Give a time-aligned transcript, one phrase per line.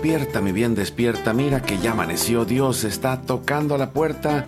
[0.00, 1.32] Despierta, mi bien, despierta.
[1.32, 2.44] Mira que ya amaneció.
[2.44, 4.46] Dios está tocando a la puerta.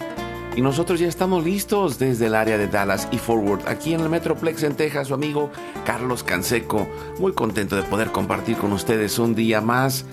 [0.54, 4.08] Y nosotros ya estamos listos desde el área de Dallas y Forward, aquí en el
[4.08, 5.50] Metroplex en Texas, su amigo
[5.84, 6.86] Carlos Canseco.
[7.18, 10.04] Muy contento de poder compartir con ustedes un día más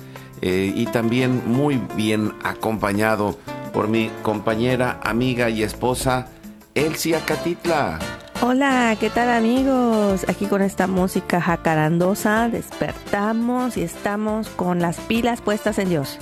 [0.41, 3.37] eh, y también muy bien acompañado
[3.73, 6.29] por mi compañera, amiga y esposa,
[6.73, 7.99] Elsia Catitla.
[8.39, 10.23] Hola, ¿qué tal amigos?
[10.29, 16.19] Aquí con esta música jacarandosa despertamos y estamos con las pilas puestas en Dios.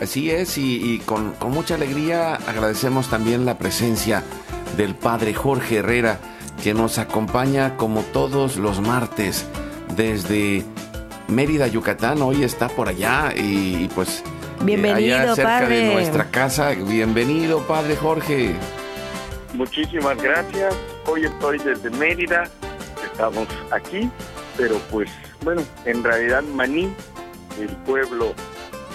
[0.00, 4.22] Así es, y, con, con, mucha alegría agradecemos también la presencia
[4.78, 6.18] del Padre Jorge Herrera,
[6.62, 9.44] que nos acompaña como todos los martes
[9.94, 10.64] desde
[11.28, 12.22] Mérida, Yucatán.
[12.22, 14.24] Hoy está por allá y, pues...
[14.62, 15.76] Bienvenido, allá cerca padre.
[15.76, 16.70] de nuestra casa.
[16.70, 18.54] Bienvenido, Padre Jorge.
[19.60, 20.74] Muchísimas gracias.
[21.06, 22.44] Hoy estoy desde Mérida.
[23.04, 24.10] Estamos aquí,
[24.56, 25.10] pero pues
[25.44, 26.90] bueno, en realidad Maní,
[27.60, 28.32] el pueblo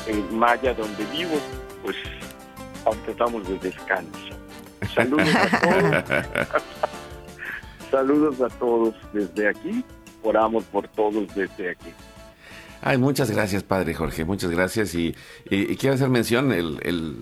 [0.08, 1.36] en maya donde vivo,
[1.84, 1.96] pues
[2.84, 4.20] ahorita estamos de descanso.
[4.96, 6.34] Saludos a todos.
[7.92, 9.86] Saludos a todos desde aquí.
[10.24, 11.94] Oramos por todos desde aquí.
[12.82, 14.96] Ay, muchas gracias, Padre Jorge, muchas gracias.
[14.96, 15.16] Y,
[15.47, 17.18] y, y quiero hacer mención, el, el,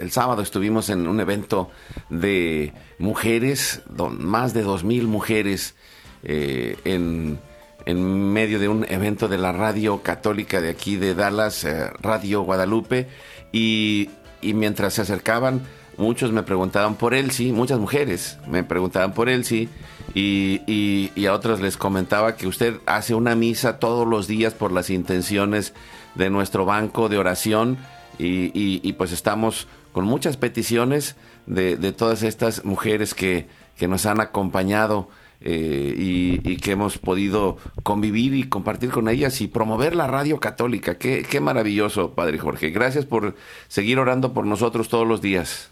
[0.00, 1.70] el, sábado estuvimos en un evento
[2.10, 3.82] de mujeres,
[4.18, 5.74] más de dos mil mujeres
[6.22, 7.38] eh, en,
[7.86, 12.42] en, medio de un evento de la radio católica de aquí de Dallas, eh, Radio
[12.42, 13.08] Guadalupe,
[13.52, 14.10] y,
[14.42, 15.62] mientras se acercaban,
[15.96, 19.68] muchos me preguntaban por Elsie, muchas mujeres me preguntaban por Elsie,
[20.14, 24.72] y, y, a otros les comentaba que usted hace una misa todos los días por
[24.72, 25.74] las intenciones
[26.14, 27.78] de nuestro banco de oración,
[28.20, 31.16] y pues estamos con muchas peticiones
[31.46, 35.08] de, de todas estas mujeres que, que nos han acompañado.
[35.40, 40.98] Eh, y, que hemos podido convivir y compartir con ellas y promover la radio católica.
[40.98, 42.70] Qué, qué maravilloso, Padre Jorge.
[42.70, 43.36] Gracias por
[43.68, 45.70] seguir orando por nosotros todos los días.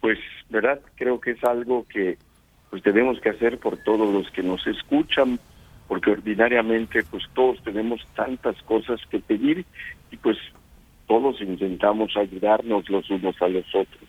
[0.00, 0.18] Pues,
[0.48, 0.80] ¿verdad?
[0.96, 2.18] Creo que es algo que
[2.70, 5.38] pues debemos que hacer por todos los que nos escuchan,
[5.88, 9.64] porque ordinariamente pues todos tenemos tantas cosas que pedir
[10.10, 10.38] y pues
[11.10, 14.08] todos intentamos ayudarnos los unos a los otros.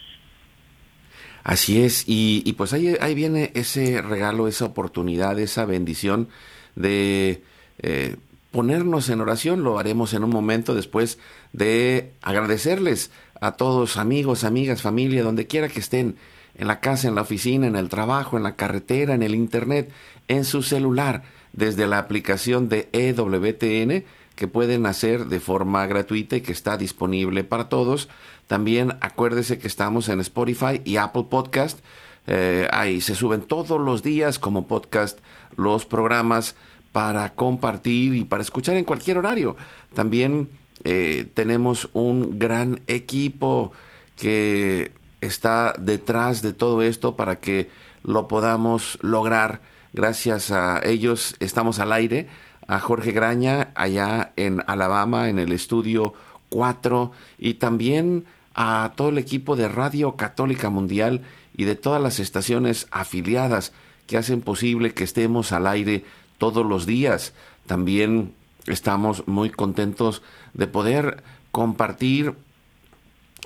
[1.43, 6.27] Así es, y, pues ahí, ahí, viene ese regalo, esa oportunidad, esa bendición
[6.75, 7.41] de
[7.79, 8.17] eh,
[8.51, 9.63] ponernos en oración.
[9.63, 11.17] Lo haremos en un momento después
[11.53, 16.17] de agradecerles a todos, amigos, amigas, familia, donde quiera que estén,
[16.53, 19.91] en la casa, en la oficina, en el trabajo, en la carretera, en el internet,
[20.27, 24.05] en su celular, desde la aplicación de EWTN
[24.41, 28.09] que pueden hacer de forma gratuita y que está disponible para todos.
[28.47, 31.77] También acuérdese que estamos en Spotify y Apple Podcast.
[32.25, 35.19] Eh, ahí se suben todos los días como podcast
[35.57, 36.55] los programas
[36.91, 39.57] para compartir y para escuchar en cualquier horario.
[39.93, 40.49] También
[40.85, 43.73] eh, tenemos un gran equipo
[44.17, 44.91] que
[45.21, 47.69] está detrás de todo esto para que
[48.01, 49.61] lo podamos lograr.
[49.93, 52.27] Gracias a ellos estamos al aire.
[52.67, 56.13] A Jorge Graña allá en Alabama en el estudio
[56.49, 61.21] 4 y también a todo el equipo de Radio Católica Mundial
[61.55, 63.73] y de todas las estaciones afiliadas
[64.07, 66.03] que hacen posible que estemos al aire
[66.37, 67.33] todos los días.
[67.65, 68.33] También
[68.67, 70.21] estamos muy contentos
[70.53, 72.35] de poder compartir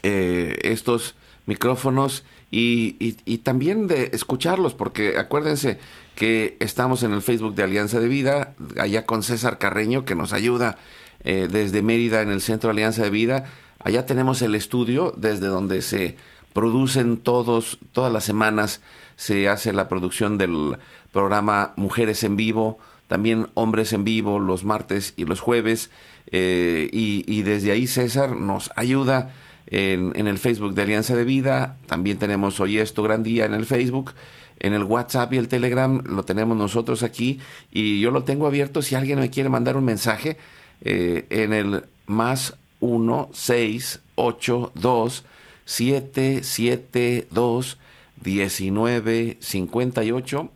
[0.04, 1.16] eh, estos
[1.46, 5.80] micrófonos y, y, y, también de escucharlos, porque acuérdense
[6.16, 10.34] que estamos en el Facebook de Alianza de Vida, allá con César Carreño, que nos
[10.34, 10.78] ayuda
[11.24, 13.46] eh, desde Mérida en el Centro Alianza de Vida.
[13.80, 16.18] Allá tenemos el estudio desde donde se
[16.54, 18.82] producen todos, todas las semanas
[19.18, 20.78] se hace la producción del
[21.12, 25.90] programa Mujeres en Vivo, también Hombres en Vivo los martes y los jueves.
[26.32, 29.34] Eh, y, desde ahí César nos ayuda
[29.68, 31.78] en, el Facebook de Alianza de Vida.
[31.88, 34.14] También tenemos Hoy Esto Gran Día en el Facebook.
[34.60, 37.40] En el WhatsApp y el Telegram lo tenemos nosotros aquí.
[37.72, 40.38] Y yo lo tengo abierto si alguien me quiere mandar un mensaje
[40.82, 45.26] eh, en el más 1 6 8 2
[45.66, 47.78] 7 7 2
[48.24, 50.52] 19 58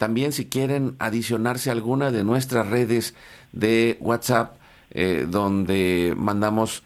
[0.00, 3.14] también si quieren adicionarse a alguna de nuestras redes
[3.52, 4.56] de WhatsApp,
[4.92, 6.84] eh, donde mandamos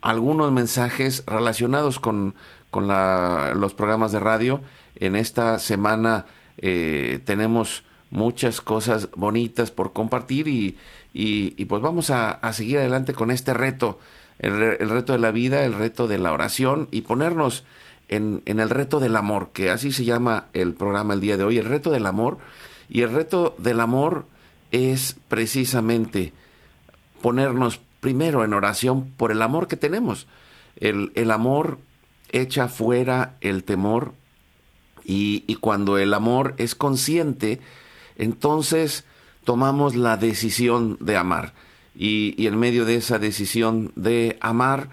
[0.00, 2.34] algunos mensajes relacionados con,
[2.70, 4.60] con los programas de radio.
[4.96, 6.26] En esta semana
[6.58, 10.76] eh, tenemos muchas cosas bonitas por compartir y,
[11.12, 13.98] y, pues vamos a, seguir adelante con este reto,
[14.38, 17.64] el, el, reto de la vida, el reto de la oración y ponernos
[18.08, 21.58] en, el reto del amor, que así se llama el programa el día de hoy,
[21.58, 22.38] el reto del amor.
[22.88, 24.26] Y el reto del amor
[24.70, 26.32] es precisamente
[27.20, 30.26] ponernos primero en oración por el amor que tenemos.
[30.76, 31.78] El, el amor
[32.30, 34.14] echa fuera el temor
[35.04, 37.60] y, y, cuando el amor es consciente,
[38.16, 39.04] entonces
[39.44, 41.54] tomamos la decisión de amar.
[41.96, 44.90] Y, y en medio de esa decisión de amar,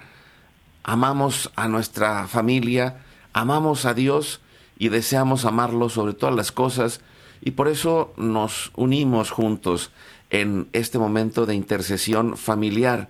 [0.83, 3.03] amamos a nuestra familia,
[3.33, 4.39] amamos a Dios
[4.77, 7.01] y deseamos amarlo sobre todas las cosas
[7.41, 9.91] y por eso nos unimos juntos
[10.41, 13.09] en este momento de intercesión familiar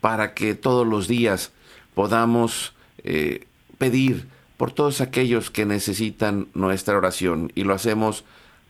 [0.00, 1.50] para que todos los días
[1.94, 2.74] podamos
[3.04, 3.46] eh,
[3.78, 4.26] pedir
[4.56, 8.24] por todos aquellos que necesitan nuestra oración y lo hacemos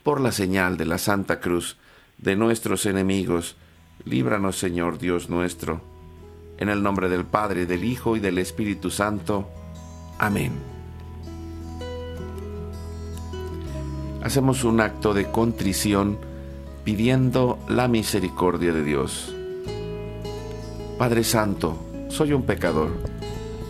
[0.05, 1.77] por la señal de la Santa Cruz
[2.19, 3.57] de nuestros enemigos.
[4.05, 5.81] Líbranos Señor Dios nuestro.
[6.59, 9.49] En el nombre del Padre, del Hijo y del Espíritu Santo.
[10.19, 10.53] Amén.
[14.23, 16.19] hacemos un acto de contrición
[16.89, 19.37] pidiendo la misericordia de Dios.
[20.97, 21.77] Padre Santo,
[22.09, 22.89] soy un pecador.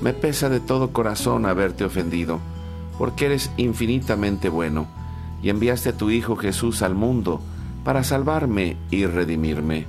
[0.00, 2.38] Me pesa de todo corazón haberte ofendido,
[2.96, 4.86] porque eres infinitamente bueno
[5.42, 7.40] y enviaste a tu Hijo Jesús al mundo
[7.82, 9.86] para salvarme y redimirme.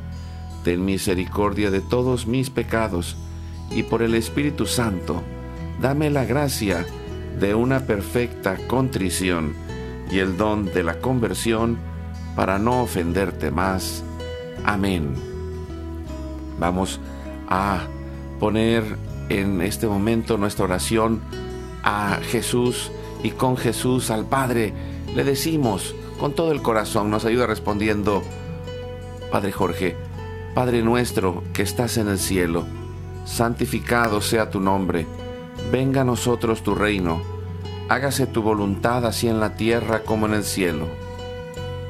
[0.64, 3.16] Ten misericordia de todos mis pecados
[3.70, 5.22] y por el Espíritu Santo,
[5.80, 6.84] dame la gracia
[7.40, 9.54] de una perfecta contrición
[10.12, 11.89] y el don de la conversión
[12.36, 14.04] para no ofenderte más.
[14.66, 15.14] Amén.
[16.60, 17.00] Vamos
[17.48, 17.80] a
[18.40, 18.84] poner
[19.30, 21.22] en este momento nuestra oración
[21.84, 22.92] a Jesús
[23.24, 24.74] y con Jesús al Padre
[25.16, 28.22] le decimos con todo el corazón, nos ayuda respondiendo,
[29.32, 29.96] Padre Jorge,
[30.54, 32.66] Padre nuestro que estás en el cielo,
[33.26, 35.08] santificado sea tu nombre,
[35.72, 37.40] venga a nosotros tu reino
[37.90, 40.86] hágase tu voluntad así en la tierra como en el cielo.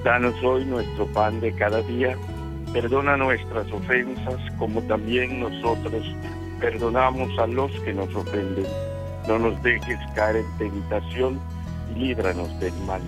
[0.03, 2.17] Danos hoy nuestro pan de cada día,
[2.71, 6.03] perdona nuestras ofensas como también nosotros
[6.59, 8.65] perdonamos a los que nos ofenden.
[9.27, 11.39] No nos dejes caer en tentación
[11.95, 13.01] y líbranos del mal.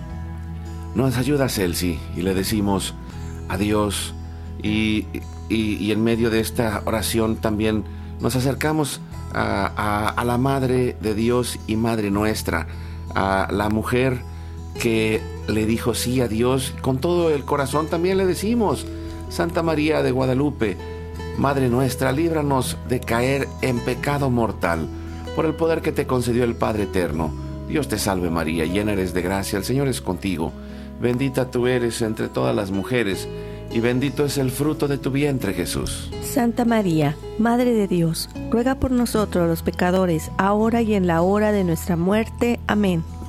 [0.94, 2.94] Nos ayuda Celsi y le decimos
[3.48, 4.14] adiós
[4.62, 5.06] y,
[5.48, 7.84] y, en medio de esta oración también
[8.20, 9.00] nos acercamos
[9.34, 12.66] a, la Madre de Dios y Madre nuestra,
[13.14, 14.22] a la mujer
[14.80, 18.86] que le dijo sí a Dios, con todo el corazón también le decimos,
[19.28, 20.76] Santa María de Guadalupe,
[21.38, 24.86] Madre nuestra, líbranos de caer en pecado mortal,
[25.34, 27.32] por el poder que te concedió el Padre Eterno.
[27.68, 30.52] Dios te salve María, llena eres de gracia, el Señor es contigo,
[31.00, 33.28] bendita tú eres entre todas las mujeres,
[33.70, 36.10] y bendito es el fruto de tu vientre Jesús.
[36.22, 41.52] Santa María, Madre de Dios, ruega por nosotros los pecadores, ahora y en la hora
[41.52, 42.60] de nuestra muerte.
[42.66, 43.02] Amén.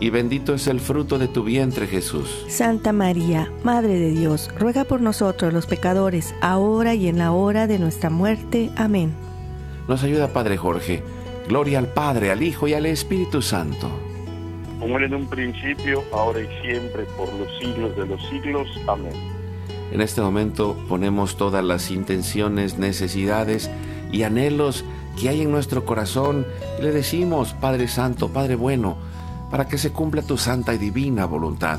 [0.00, 2.44] y bendito es el fruto de tu vientre Jesús.
[2.48, 7.66] Santa María, Madre de Dios, ruega por nosotros los pecadores, ahora y en la hora
[7.66, 8.70] de nuestra muerte.
[8.76, 9.14] Amén.
[9.88, 11.02] Nos ayuda Padre Jorge.
[11.48, 13.90] Gloria al Padre, al Hijo y al Espíritu Santo.
[14.80, 18.68] Como en un principio, ahora y siempre, por los siglos de los siglos.
[18.86, 19.12] Amén.
[19.92, 23.70] En este momento ponemos todas las intenciones, necesidades
[24.10, 24.84] y anhelos
[25.20, 26.46] que hay en nuestro corazón
[26.78, 28.96] y le decimos, Padre Santo, Padre bueno,
[29.54, 31.78] para que se cumpla tu santa y divina voluntad.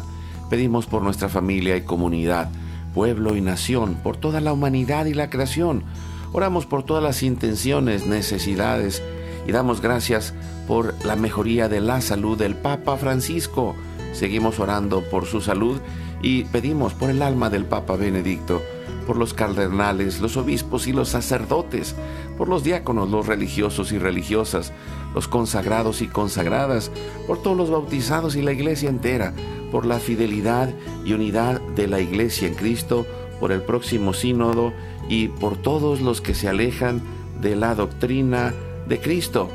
[0.49, 2.47] Pedimos por nuestra familia y comunidad,
[2.93, 5.83] pueblo y nación, por toda la humanidad y la creación.
[6.31, 9.03] Oramos por todas las intenciones, necesidades
[9.45, 10.33] y damos gracias
[10.69, 13.75] por la mejoría de la salud del Papa Francisco.
[14.15, 15.81] Seguimos orando por su salud
[16.21, 18.61] y pedimos por el alma del Papa Benedicto,
[19.05, 21.95] por los cardenales, los obispos y los sacerdotes,
[22.37, 24.71] por los diáconos, los religiosos y religiosas,
[25.13, 26.91] los consagrados y consagradas,
[27.27, 29.33] por todos los bautizados y la iglesia entera,
[29.69, 33.05] por la fidelidad y unidad de la iglesia en Cristo,
[33.41, 34.71] por el próximo sínodo
[35.09, 37.01] y por todos los que se alejan
[37.41, 38.53] de la doctrina
[38.87, 39.49] de Cristo.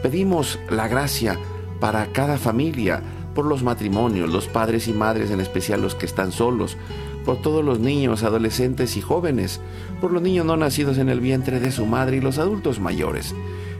[0.00, 1.40] Pedimos la gracia
[1.80, 3.02] para cada familia,
[3.36, 6.78] por los matrimonios, los padres y madres, en especial los que están solos,
[7.26, 9.60] por todos los niños, adolescentes y jóvenes,
[10.00, 13.34] por los niños no nacidos en el vientre de su madre y los adultos mayores.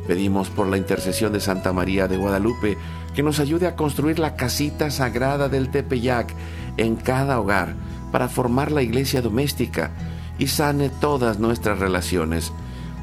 [0.07, 2.77] Pedimos por la intercesión de Santa María de Guadalupe
[3.15, 6.35] que nos ayude a construir la casita sagrada del Tepeyac
[6.77, 7.75] en cada hogar
[8.13, 9.91] para formar la iglesia doméstica
[10.39, 12.53] y sane todas nuestras relaciones,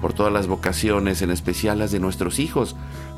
[0.01, 2.75] por todas las vocaciones, en especial las de nuestros hijos,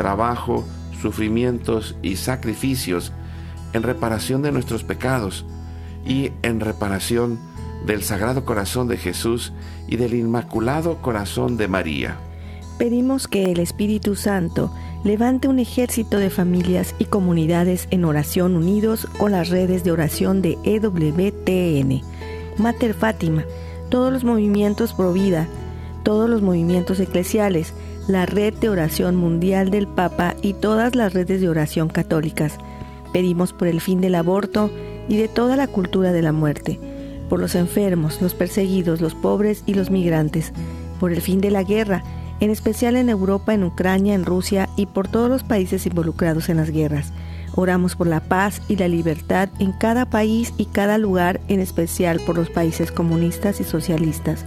[0.00, 0.64] trabajo,
[1.02, 3.12] sufrimientos y sacrificios
[3.74, 5.44] en reparación de nuestros pecados
[6.06, 7.38] y en reparación
[7.84, 9.52] del Sagrado Corazón de Jesús
[9.88, 12.16] y del Inmaculado Corazón de María.
[12.78, 14.72] Pedimos que el Espíritu Santo
[15.04, 20.40] levante un ejército de familias y comunidades en oración unidos con las redes de oración
[20.40, 22.00] de EWTN,
[22.56, 23.44] Mater Fátima,
[23.90, 25.46] todos los movimientos pro vida,
[26.04, 27.74] todos los movimientos eclesiales,
[28.10, 32.58] la red de oración mundial del Papa y todas las redes de oración católicas.
[33.12, 34.70] Pedimos por el fin del aborto
[35.08, 36.80] y de toda la cultura de la muerte,
[37.28, 40.52] por los enfermos, los perseguidos, los pobres y los migrantes,
[40.98, 42.02] por el fin de la guerra,
[42.40, 46.56] en especial en Europa, en Ucrania, en Rusia y por todos los países involucrados en
[46.56, 47.12] las guerras.
[47.54, 52.20] Oramos por la paz y la libertad en cada país y cada lugar, en especial
[52.26, 54.44] por los países comunistas y socialistas.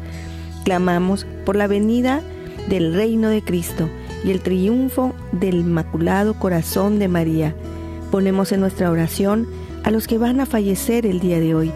[0.64, 2.22] Clamamos por la venida
[2.68, 3.90] del reino de Cristo
[4.24, 7.56] y el triunfo del Inmaculado Corazón de María.
[8.12, 9.48] Ponemos en nuestra oración
[9.84, 11.72] a los que van a fallecer el día de hoy,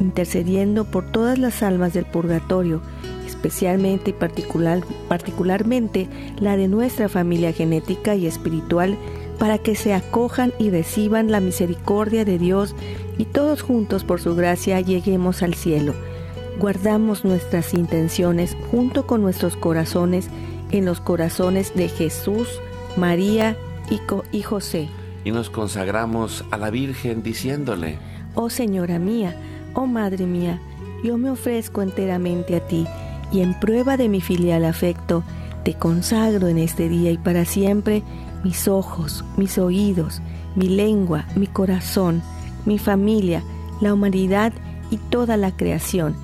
[0.00, 2.80] intercediendo por todas las almas del purgatorio,
[3.26, 6.08] especialmente y particular, particularmente
[6.40, 8.96] la de nuestra familia genética y espiritual,
[9.38, 12.74] para que se acojan y reciban la misericordia de Dios
[13.18, 15.94] y todos juntos por su gracia lleguemos al cielo
[16.58, 20.28] guardamos nuestras intenciones junto con nuestros corazones
[20.70, 22.48] en los corazones de Jesús,
[22.96, 23.56] María
[24.32, 24.88] y, José.
[25.24, 27.98] Y nos consagramos a la Virgen diciéndole,
[28.34, 29.36] Oh Señora mía,
[29.74, 30.60] oh Madre mía,
[31.02, 32.86] yo me ofrezco enteramente a ti
[33.32, 35.22] y en prueba de mi filial afecto,
[35.64, 38.02] te consagro en este día y para siempre
[38.42, 40.20] mis ojos, mis oídos,
[40.56, 42.22] mi lengua, mi corazón,
[42.66, 43.42] mi familia,
[43.80, 44.52] la humanidad
[44.90, 46.23] y toda la creación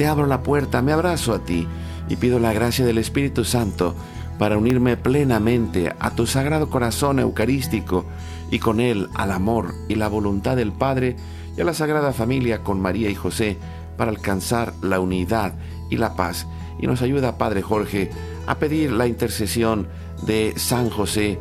[0.00, 1.68] te abro la puerta, me abrazo a ti
[2.08, 3.94] y pido la gracia del Espíritu Santo
[4.38, 8.06] para unirme plenamente a tu sagrado corazón eucarístico
[8.50, 11.16] y con él al amor y la voluntad del Padre
[11.54, 13.58] y a la Sagrada Familia con María y José
[13.98, 15.52] para alcanzar la unidad
[15.90, 16.46] y la paz.
[16.78, 18.10] Y nos ayuda, Padre Jorge,
[18.46, 19.86] a pedir la intercesión
[20.22, 21.38] de San José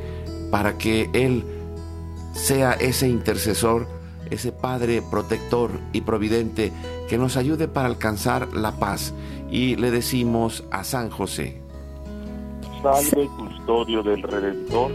[0.52, 1.46] para que Él
[2.34, 3.88] sea ese intercesor,
[4.30, 6.74] ese Padre protector y providente
[7.10, 9.14] que nos ayude para alcanzar la paz.
[9.50, 11.60] Y le decimos a San José.
[12.84, 14.92] Salve custodio del Redentor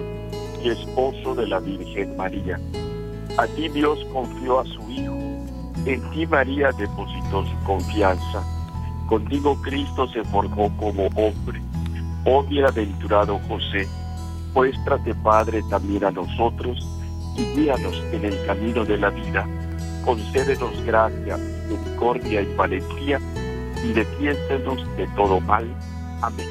[0.62, 2.58] y esposo de la Virgen María.
[3.36, 5.12] A ti Dios confió a su Hijo.
[5.84, 8.42] En ti María depositó su confianza.
[9.08, 11.60] Contigo Cristo se forjó como hombre.
[12.24, 13.86] Oh bienaventurado José,
[14.54, 16.78] muéstrate Padre también a nosotros
[17.36, 19.46] y guíanos en el camino de la vida.
[20.06, 21.36] Concédenos gracia
[21.68, 23.20] misericordia y valentía
[23.84, 25.66] y defiéndenos de todo mal.
[26.22, 26.48] Amén.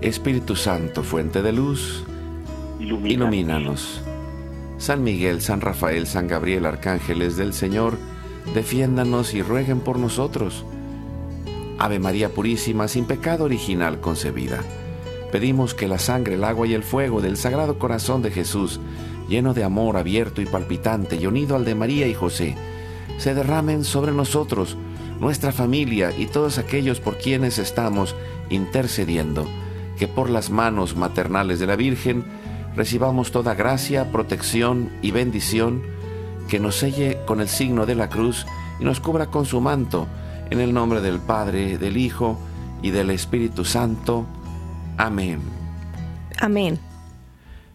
[0.00, 2.04] Espíritu Santo, fuente de luz,
[2.78, 3.34] Ilumínanos.
[3.34, 4.02] ilumínanos.
[4.78, 7.96] San Miguel, San Rafael, San Gabriel, arcángeles del Señor,
[8.54, 10.64] defiéndanos y rueguen por nosotros.
[11.78, 14.62] Ave María Purísima, sin pecado original concebida.
[15.32, 18.80] Pedimos que la sangre, el agua y el fuego del Sagrado Corazón de Jesús,
[19.28, 22.54] lleno de amor abierto y palpitante y unido al de María y José,
[23.18, 24.76] se derramen sobre nosotros,
[25.20, 28.14] nuestra familia y todos aquellos por quienes estamos
[28.50, 29.46] intercediendo,
[29.98, 32.24] que por las manos maternales de la Virgen
[32.76, 35.82] recibamos toda gracia, protección y bendición,
[36.48, 38.46] que nos selle con el signo de la cruz
[38.78, 40.06] y nos cubra con su manto,
[40.50, 42.38] en el nombre del Padre, del Hijo
[42.82, 44.26] y del Espíritu Santo.
[44.96, 45.40] Amén.
[46.38, 46.78] Amén.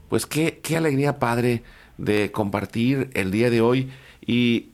[0.08, 1.64] Pues qué, qué alegría, Padre,
[1.98, 3.90] de compartir el día de hoy
[4.26, 4.70] y,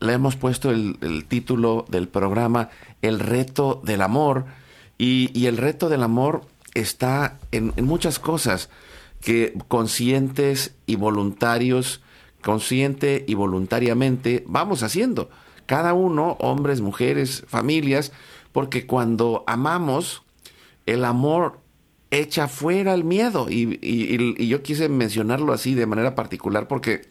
[0.00, 2.70] le hemos puesto el, título del programa
[3.02, 4.46] El reto del amor
[4.96, 6.42] y, el reto del amor
[6.74, 8.70] está en, muchas cosas
[9.20, 12.00] que conscientes y voluntarios,
[12.42, 15.28] consciente y voluntariamente vamos haciendo.
[15.66, 18.12] Cada uno, hombres, mujeres, familias,
[18.52, 20.22] porque cuando amamos,
[20.86, 21.60] el amor
[22.10, 23.48] echa fuera el miedo.
[23.50, 27.10] Y- y yo quise mencionarlo así de manera particular porque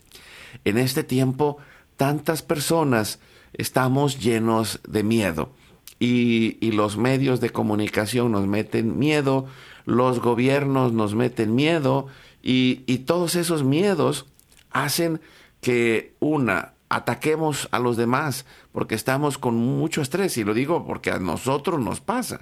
[0.66, 1.58] en este tiempo
[1.98, 3.20] tantas personas
[3.54, 5.52] estamos llenos de miedo.
[6.00, 9.48] Y, y los medios de comunicación nos meten miedo,
[9.86, 12.08] los gobiernos nos meten miedo,
[12.42, 14.26] y, y todos esos miedos
[14.72, 15.20] hacen
[15.62, 21.12] que una ataquemos a los demás porque estamos con mucho estrés y lo digo porque
[21.12, 22.42] a nosotros nos pasa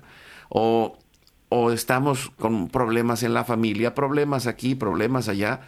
[0.49, 0.97] o,
[1.49, 5.61] o estamos con problemas en la familia problemas aquí problemas allá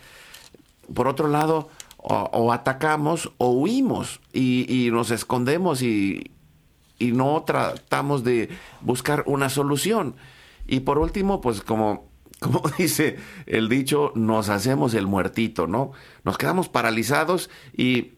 [0.94, 1.70] por otro lado
[2.02, 6.32] o, atacamos o huimos y, nos escondemos y,
[6.98, 8.50] y no tratamos de
[8.82, 10.16] buscar una solución
[10.66, 12.10] y por último pues como
[12.40, 15.92] como dice el dicho, nos hacemos el muertito, ¿no?
[16.24, 18.14] Nos quedamos paralizados y,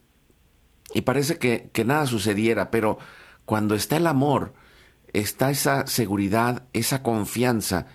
[0.94, 2.98] y parece que, que nada sucediera, pero
[3.44, 4.54] cuando está el amor,
[5.12, 7.86] está esa seguridad, esa confianza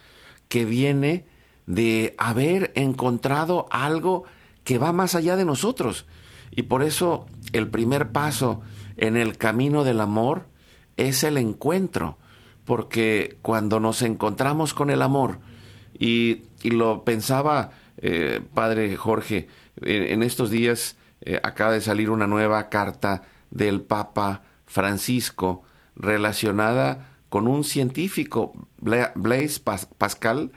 [0.49, 1.25] que viene
[1.65, 4.25] de haber encontrado algo
[4.67, 6.05] que va más allá de nosotros.
[6.51, 8.59] Y por eso el primer paso
[8.97, 10.47] en el camino del amor
[10.97, 12.17] es el encuentro,
[12.65, 15.39] porque cuando nos encontramos con el amor,
[15.97, 19.47] y, y lo pensaba, eh, padre Jorge,
[19.81, 25.63] en, estos días eh, acaba de salir una nueva carta del Papa Francisco
[25.95, 28.51] relacionada con un científico,
[28.81, 30.51] Bla- Blaise Pas- Pascal,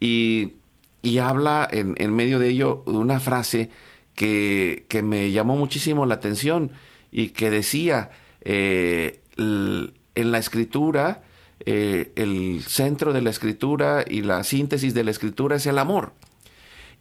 [0.00, 0.54] y,
[1.02, 3.70] y habla en, en medio de ello de una frase
[4.14, 6.70] que, que me llamó muchísimo la atención
[7.10, 8.10] y que decía,
[8.40, 11.22] eh, en la escritura,
[11.60, 16.12] eh, el centro de la escritura y la síntesis de la escritura es el amor.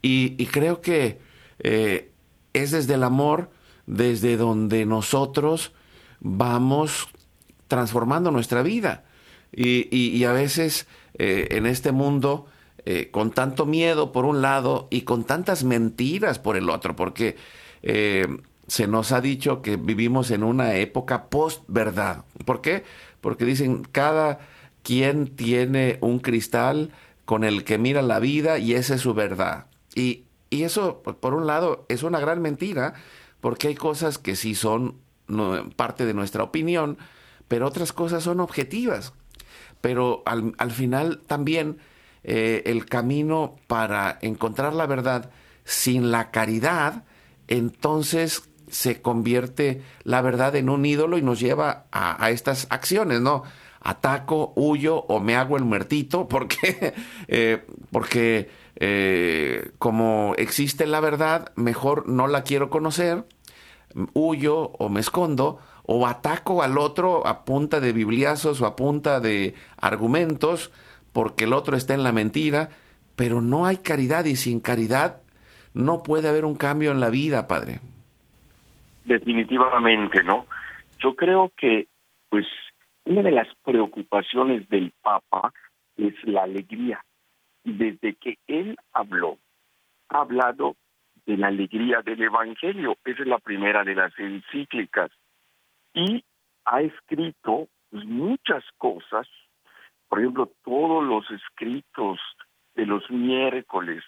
[0.02, 1.20] Y, creo que
[1.60, 2.12] eh,
[2.54, 3.52] es desde el amor
[3.86, 5.74] desde donde nosotros
[6.20, 7.08] vamos
[7.68, 9.06] transformando nuestra vida.
[9.54, 12.48] Y, y- a veces en este mundo,
[12.86, 17.36] eh, con tanto miedo por un lado y con tantas mentiras por el otro, porque
[17.84, 18.28] eh,
[18.67, 22.26] se nos ha dicho que vivimos en una época post-verdad.
[22.46, 22.84] ¿Por qué?
[23.22, 24.39] Porque dicen, cada
[24.82, 26.91] quien tiene un cristal
[27.26, 29.67] con el que mira la vida y esa es su verdad.
[29.94, 32.94] Y, y eso, por un lado, es una gran mentira,
[33.41, 34.96] porque hay cosas que sí son
[35.76, 36.98] parte de nuestra opinión,
[37.48, 39.13] pero otras cosas son objetivas.
[39.82, 41.78] Pero al, al final también
[42.23, 45.31] eh, el camino para encontrar la verdad
[45.63, 47.03] sin la caridad,
[47.47, 53.43] entonces se convierte la verdad en un ídolo y nos lleva a, estas acciones, ¿no?
[53.81, 56.93] Ataco, huyo o me hago el muertito, porque,
[57.27, 63.25] eh, porque eh, como existe la verdad, mejor no la quiero conocer,
[64.13, 69.19] huyo o me escondo o ataco al otro a punta de bibliazos o a punta
[69.19, 70.71] de argumentos
[71.13, 72.69] porque el otro está en la mentira,
[73.15, 75.21] pero no hay caridad y sin caridad
[75.74, 77.80] no puede haber un cambio en la vida, Padre.
[79.06, 80.45] Definitivamente, ¿no?
[81.00, 81.88] Yo creo que,
[82.30, 82.45] pues,
[83.06, 85.54] una de las preocupaciones del Papa
[85.97, 87.04] es la alegría.
[87.63, 89.38] Desde que él habló,
[90.10, 90.76] ha hablado
[91.26, 92.95] de la alegría del Evangelio.
[93.06, 95.12] Esa es la primera de las encíclicas.
[95.93, 96.24] Y
[96.65, 99.28] ha escrito muchas cosas,
[100.12, 102.19] por ejemplo, todos los escritos
[102.76, 104.04] de los miércoles,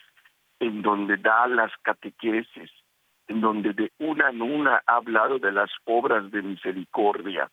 [0.59, 2.69] en donde da las catequesis,
[3.29, 7.49] en donde de una en una ha hablado de las obras de misericordia,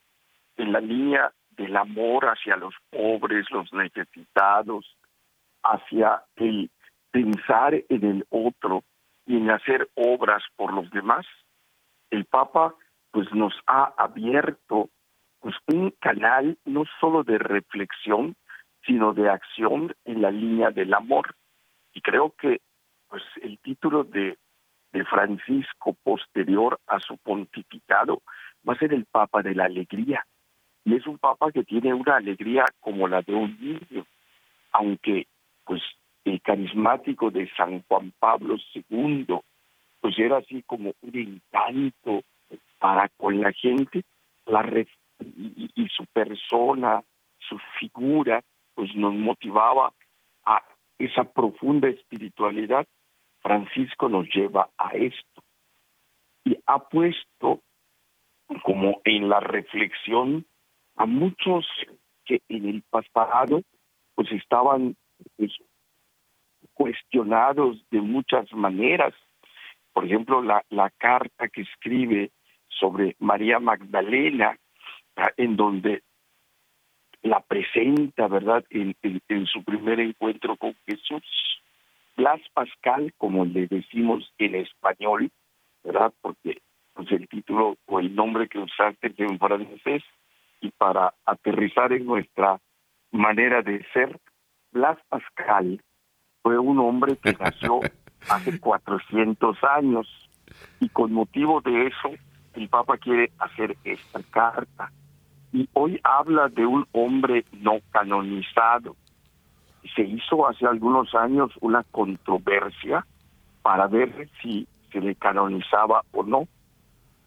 [0.56, 4.96] en la línea del amor hacia los pobres, los necesitados,
[5.62, 6.72] hacia el
[7.12, 8.82] pensar en el otro
[9.26, 11.24] y en hacer obras por los demás,
[12.10, 12.74] el Papa
[13.12, 14.90] pues nos ha abierto
[15.40, 18.36] pues un canal no solo de reflexión,
[18.86, 21.34] sino de acción en la línea del amor.
[21.92, 22.60] Y creo que
[23.08, 24.38] pues el título de,
[24.92, 28.22] de Francisco posterior a su pontificado
[28.68, 30.24] va a ser el Papa de la Alegría.
[30.84, 34.06] Y es un Papa que tiene una alegría como la de un niño,
[34.72, 35.26] aunque
[35.64, 35.82] pues
[36.24, 39.26] el carismático de San Juan Pablo II,
[40.00, 42.22] pues era así como un encanto
[42.78, 44.02] para con la gente,
[44.46, 44.62] la
[45.20, 47.02] y, y su persona,
[47.38, 48.42] su figura,
[48.74, 49.92] pues nos motivaba
[50.44, 50.62] a
[50.98, 52.86] esa profunda espiritualidad.
[53.40, 55.42] Francisco nos lleva a esto
[56.44, 57.60] y ha puesto
[58.62, 60.44] como en la reflexión
[60.96, 61.66] a muchos
[62.24, 63.62] que en el pasado
[64.14, 64.96] pues estaban
[65.36, 65.52] pues,
[66.74, 69.14] cuestionados de muchas maneras.
[69.92, 72.30] Por ejemplo, la, la carta que escribe
[72.68, 74.58] sobre María Magdalena,
[75.36, 76.02] en donde
[77.22, 81.22] la presenta, ¿verdad?, en, en, su primer encuentro con Jesús.
[82.16, 85.30] Blas Pascal, como le decimos en español,
[85.84, 86.62] ¿verdad?, porque
[86.94, 90.02] pues, el título o el nombre que usaste es en francés,
[90.60, 92.60] y para aterrizar en nuestra
[93.10, 94.18] manera de ser,
[94.72, 95.82] Blas Pascal
[96.42, 97.80] fue un hombre que nació
[98.28, 100.06] hace 400 años
[100.80, 102.10] y con motivo de eso
[102.54, 104.92] el Papa quiere hacer esta carta.
[105.52, 108.96] Y hoy habla de un hombre no canonizado.
[109.94, 113.06] Se hizo hace algunos años una controversia
[113.62, 116.46] para ver si se le canonizaba o no.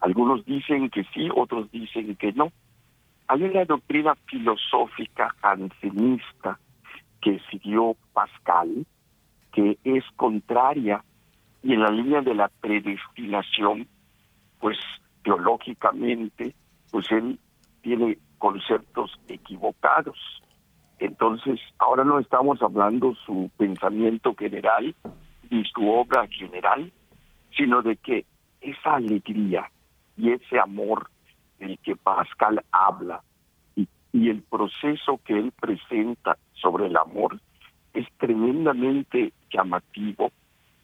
[0.00, 2.52] Algunos dicen que sí, otros dicen que no.
[3.26, 6.58] Hay una doctrina filosófica jansenista
[7.20, 8.86] que siguió Pascal,
[9.52, 11.02] que es contraria
[11.62, 13.88] y en la línea de la predestinación,
[14.60, 14.76] pues
[15.22, 16.54] teológicamente,
[16.90, 17.38] pues él
[17.84, 20.18] tiene conceptos equivocados.
[20.98, 24.94] Entonces, ahora no estamos hablando su pensamiento general
[25.50, 26.90] ni su obra general,
[27.54, 28.24] sino de que
[28.62, 29.70] esa alegría
[30.16, 31.10] y ese amor
[31.58, 33.22] del que Pascal habla
[33.76, 37.38] y, y el proceso que él presenta sobre el amor
[37.92, 40.32] es tremendamente llamativo,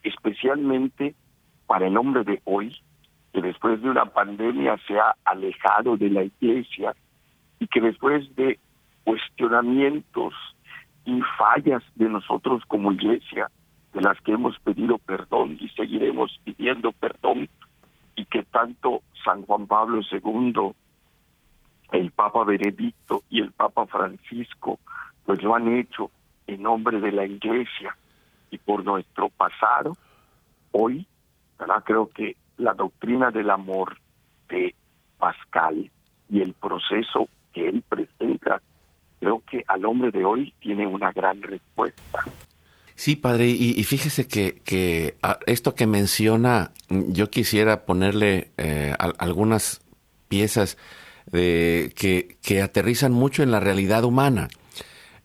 [0.03, 1.15] especialmente
[1.67, 2.77] para el hombre de hoy,
[3.33, 6.95] que después de una pandemia se ha alejado de la iglesia
[7.59, 8.59] y que después de
[9.05, 10.35] cuestionamientos
[11.05, 13.51] y fallas de nosotros como iglesia,
[13.93, 17.49] de las que hemos pedido perdón y seguiremos pidiendo perdón,
[18.17, 20.73] y que tanto San Juan Pablo II,
[21.93, 24.79] el Papa Benedicto y el Papa Francisco,
[25.25, 26.11] pues lo han hecho
[26.47, 27.97] en nombre de la iglesia
[28.51, 29.97] y por nuestro pasado,
[30.73, 31.07] hoy,
[31.59, 31.83] ¿verdad?
[31.85, 33.97] creo que la doctrina del amor
[34.49, 34.75] de
[35.19, 35.91] Pascal
[36.29, 38.63] y el proceso que él presenta,
[39.19, 42.25] creo que al hombre de hoy tiene una gran respuesta.
[42.95, 49.81] Sí, padre, y, fíjese que, esto que menciona, yo quisiera ponerle eh, algunas
[50.29, 50.77] piezas
[51.33, 54.49] de, que, que aterrizan mucho en la realidad humana.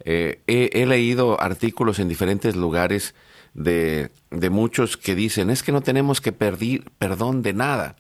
[0.08, 3.16] Eh, he, leído artículos en diferentes lugares
[3.56, 7.96] de, de, muchos que dicen, es que no tenemos que pedir perdón de nada.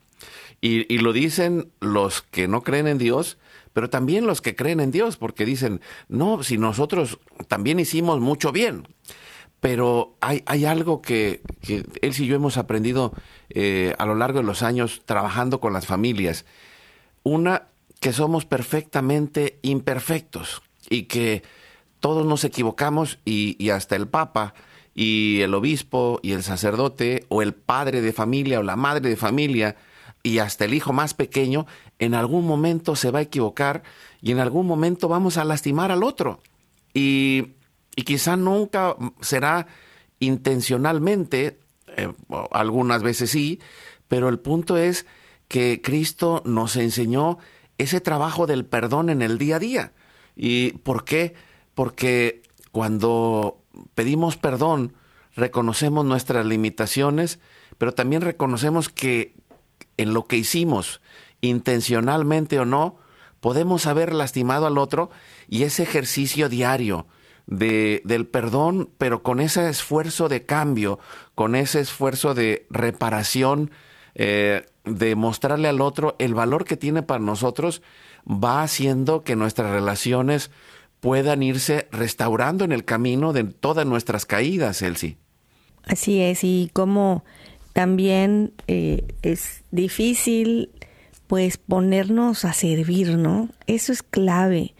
[0.62, 3.38] Y, y, lo dicen los que no creen en Dios,
[3.74, 8.52] pero también los que creen en Dios, porque dicen, no, si nosotros también hicimos mucho
[8.52, 8.88] bien.
[9.60, 13.13] Pero hay, hay algo que, él y yo hemos aprendido
[13.50, 16.46] eh, a lo largo de los años trabajando con las familias.
[17.24, 21.44] Una, que somos perfectamente imperfectos y que
[22.00, 24.54] todos nos equivocamos y, hasta el Papa
[24.95, 29.15] y el obispo y el sacerdote o el padre de familia o la madre de
[29.15, 29.75] familia
[30.23, 31.67] y hasta el hijo más pequeño,
[31.99, 33.84] en algún momento se va a equivocar
[34.21, 36.41] y en algún momento vamos a lastimar al otro.
[36.93, 37.53] Y,
[38.05, 39.67] quizá nunca será
[40.19, 41.60] intencionalmente,
[41.95, 42.12] eh,
[42.51, 43.60] algunas veces sí,
[44.08, 45.05] pero el punto es
[45.47, 47.38] que Cristo nos enseñó
[47.77, 49.93] ese trabajo del perdón en el día a día.
[50.36, 51.36] ¿Y por qué?
[51.75, 53.62] porque cuando
[53.93, 54.93] pedimos perdón,
[55.35, 57.39] reconocemos nuestras limitaciones,
[57.77, 59.35] pero también reconocemos que
[59.97, 61.01] en lo que hicimos,
[61.41, 62.97] intencionalmente o no,
[63.39, 65.09] podemos haber lastimado al otro
[65.47, 67.05] y ese ejercicio diario
[67.47, 70.99] de, del perdón, pero con ese esfuerzo de cambio,
[71.35, 73.71] con ese esfuerzo de reparación,
[74.15, 77.81] eh, de mostrarle al otro el valor que tiene para nosotros,
[78.27, 80.51] va haciendo que nuestras relaciones
[80.99, 85.17] puedan irse restaurando en el camino de todas nuestras caídas, Elsie.
[85.84, 87.23] Así es, y como
[87.73, 90.69] también eh, es difícil
[91.27, 93.49] pues ponernos a servir, ¿no?
[93.67, 94.75] Eso es clave.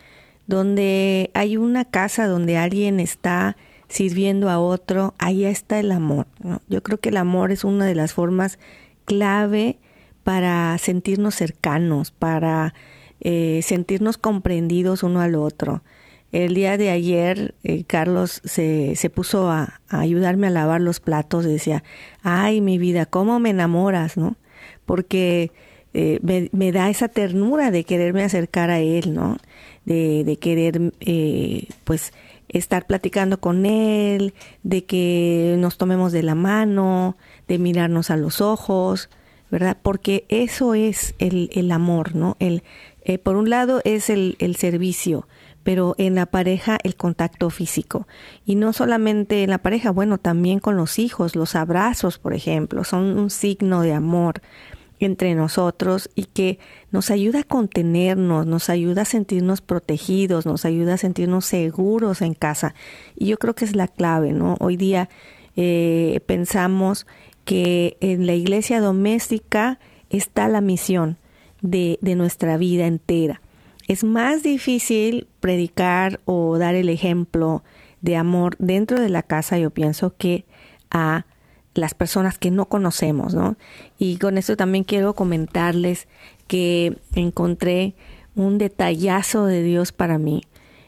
[0.48, 6.28] Donde hay una casa donde alguien está sirviendo a otro, ahí está el amor.
[6.40, 6.62] ¿no?
[6.68, 8.60] Yo creo que el amor es una de las formas
[9.06, 9.80] clave
[10.24, 12.74] para sentirnos cercanos, para
[13.22, 15.84] eh, sentirnos comprendidos uno al otro.
[16.36, 21.46] El día de ayer eh, Carlos se, se puso a, ayudarme a lavar los platos
[21.46, 21.82] y decía,
[22.24, 24.18] ay mi vida, ¿cómo me enamoras?
[24.18, 24.36] ¿no?
[24.86, 25.54] Porque
[25.94, 29.38] eh, me, me, da esa ternura de quererme acercar a él, ¿no?
[29.86, 32.12] De, de querer, eh, pues,
[32.50, 37.16] estar platicando con él, de que nos tomemos de la mano,
[37.48, 39.10] de mirarnos a los ojos,
[39.52, 39.78] ¿verdad?
[39.82, 42.36] Porque eso es el, el amor, ¿no?
[42.40, 42.64] El,
[43.06, 45.30] eh, por un lado es el, el servicio,
[45.66, 48.08] pero en la pareja el contacto físico.
[48.46, 52.84] Y no solamente en la pareja, bueno, también con los hijos, los abrazos, por ejemplo,
[52.84, 54.42] son un signo de amor
[55.00, 56.60] entre nosotros y que
[56.92, 62.36] nos ayuda a contenernos, nos ayuda a sentirnos protegidos, nos ayuda a sentirnos seguros en
[62.36, 62.76] casa.
[63.16, 64.58] Y yo creo que es la clave, ¿no?
[64.60, 65.10] Hoy día
[65.56, 67.08] eh, pensamos
[67.44, 69.80] que en la iglesia doméstica
[70.12, 71.18] está la misión
[71.64, 73.42] de, de nuestra vida entera.
[73.88, 77.64] Es más difícil predicar o dar el ejemplo
[78.02, 80.46] de amor dentro de la casa, yo pienso, que
[80.90, 81.26] a
[81.76, 83.58] las personas que no conocemos, ¿no?
[84.00, 86.08] Y con esto también quiero comentarles
[86.48, 87.96] que encontré
[88.36, 90.44] un detallazo de Dios para mí.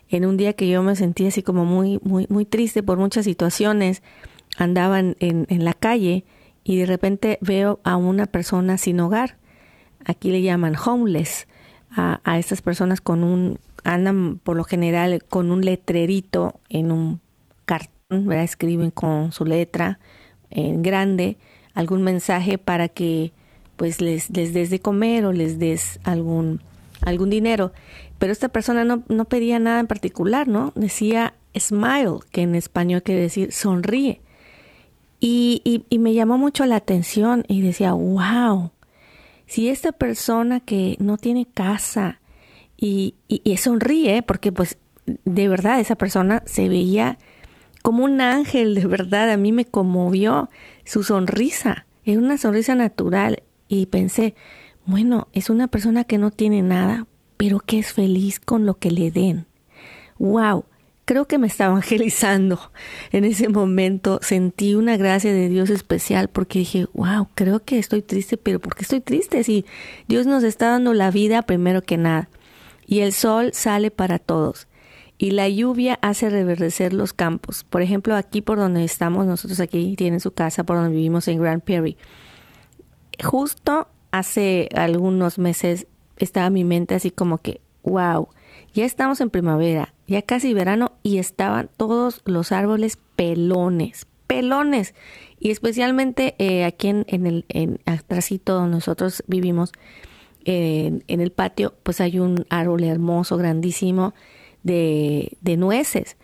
[0.10, 3.26] En un día que yo me sentí así como muy, muy, muy triste por muchas
[3.26, 4.02] situaciones,
[4.58, 6.24] andaba en, en la calle
[6.64, 9.38] y de repente veo a una persona sin hogar.
[10.06, 11.48] Aquí le llaman homeless
[11.98, 17.20] a, a estas personas con un, andan por lo general con un letrerito en un
[17.66, 18.44] cartón, ¿verdad?
[18.44, 20.00] escriben con su letra
[20.50, 21.38] en grande
[21.74, 23.34] algún mensaje para que
[23.76, 26.62] pues les, les des de comer o les des algún,
[27.02, 27.72] algún dinero.
[28.18, 30.74] Pero esta persona no, no pedía nada en particular, ¿no?
[30.76, 34.22] Decía smile, que en español quiere decir sonríe.
[35.20, 38.72] Y, y, y, me llamó mucho la atención y decía, wow,
[39.48, 42.20] si esta persona que no tiene casa
[42.78, 47.18] y, y, sonríe, porque pues de verdad esa persona se veía
[47.82, 50.50] como un ángel, de verdad, a mí me conmovió
[50.84, 54.36] su sonrisa, era una sonrisa natural y pensé,
[54.86, 57.08] bueno, es una persona que no tiene nada,
[57.38, 59.48] pero que es feliz con lo que le den.
[60.20, 60.66] ¡Wow!
[61.08, 62.60] Creo que me está evangelizando.
[63.14, 68.02] En ese momento sentí una gracia de Dios especial porque dije, wow, creo que estoy
[68.02, 69.42] triste, pero ¿por qué estoy triste?
[69.46, 69.66] Si
[70.10, 72.28] Dios nos está dando la vida primero que nada.
[72.86, 74.68] Y el sol sale para todos
[75.18, 77.64] y la lluvia hace reverdecer los campos.
[77.64, 81.40] Por ejemplo, aquí por donde estamos, nosotros aquí tienen su casa, por donde vivimos en
[81.40, 81.98] Grand Prairie.
[83.24, 88.28] Justo hace algunos meses estaba mi mente así como que, wow,
[88.78, 94.94] ya estamos en primavera, ya casi verano y estaban todos los árboles pelones, pelones.
[95.40, 99.72] Y especialmente eh, aquí en, en el en atrásito donde nosotros vivimos,
[100.50, 104.14] en el patio, pues hay un árbol hermoso, grandísimo,
[104.64, 106.16] de, nueces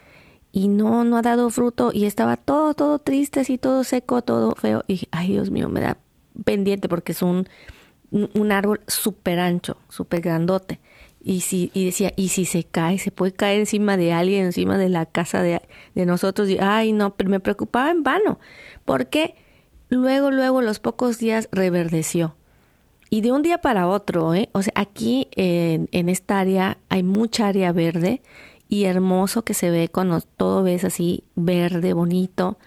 [0.52, 4.54] y no, no ha dado fruto y estaba todo, todo triste, así todo seco, todo
[4.56, 4.84] feo.
[4.88, 5.98] Y ay Dios mío, me da
[6.46, 7.50] pendiente porque es un,
[8.12, 10.80] un árbol súper ancho, súper grandote.
[11.24, 14.78] Y, si, y decía, y si se cae, se puede caer encima de alguien, encima
[14.78, 15.62] de la casa de,
[15.96, 16.50] de nosotros.
[16.50, 18.40] Y, ay, no, pero me preocupaba en vano,
[18.84, 19.36] porque
[19.90, 22.36] luego, luego, los pocos días reverdeció.
[23.10, 24.50] Y de un día para otro, ¿eh?
[24.54, 28.22] O sea, aquí en, en esta área hay mucha área verde
[28.68, 32.58] y hermoso que se ve cuando todo ves así verde, bonito.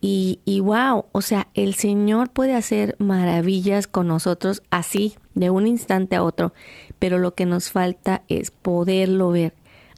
[0.00, 5.66] Y, y wow, o sea, el Señor puede hacer maravillas con nosotros así, de un
[5.66, 6.52] instante a otro,
[6.98, 9.54] pero lo que nos falta es poderlo ver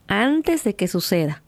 [0.08, 1.42] antes de que suceda.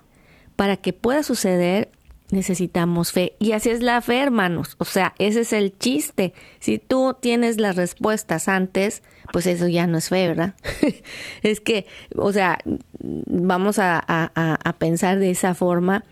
[0.57, 1.91] Para que pueda suceder,
[2.31, 3.35] necesitamos fe.
[3.39, 4.77] Y así es la fe, hermanos.
[4.79, 6.35] O sea, ese es el chiste.
[6.59, 10.55] Si tú tienes las respuestas antes, pues eso ya no es fe, ¿verdad?
[11.43, 12.59] es que, o sea,
[13.01, 16.05] vamos a, a, a pensar de esa forma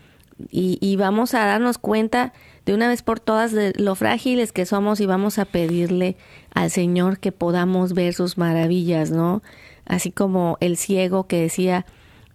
[0.49, 2.33] y, y, vamos a darnos cuenta
[2.65, 6.17] de una vez por todas de lo frágiles que somos y vamos a pedirle
[6.53, 9.41] al Señor que podamos ver sus maravillas, ¿no?
[9.85, 11.85] Así como el ciego que decía,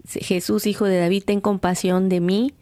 [0.07, 2.55] Jesús, hijo de David, ten compasión de mí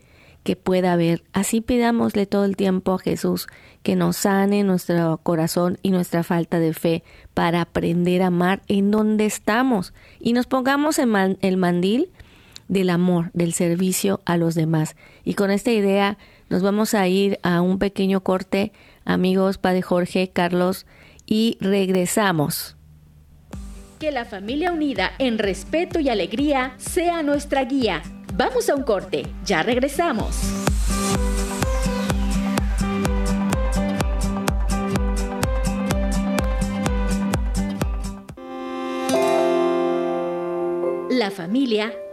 [0.42, 1.22] que pueda haber.
[1.32, 3.46] Así pidámosle todo el tiempo a Jesús
[3.82, 7.02] que nos sane nuestro corazón y nuestra falta de fe
[7.34, 12.10] para aprender a amar en donde estamos y nos pongamos en el mandil
[12.68, 14.96] del amor, del servicio a los demás.
[15.24, 16.18] Y con esta idea
[16.52, 18.72] nos vamos a ir a un pequeño corte,
[19.06, 20.84] amigos, Padre Jorge, Carlos,
[21.24, 22.76] y regresamos.
[23.98, 28.02] Que la familia unida en respeto y alegría sea nuestra guía.
[28.36, 30.36] Vamos a un corte, ya regresamos.
[41.08, 41.94] La familia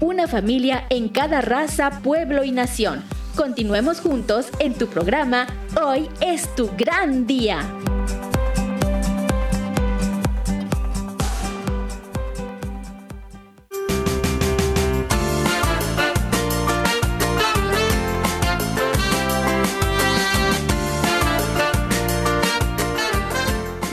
[0.00, 3.02] una familia en cada raza, pueblo y nación.
[3.34, 5.46] Continuemos juntos en tu programa
[5.82, 7.60] Hoy es tu gran día.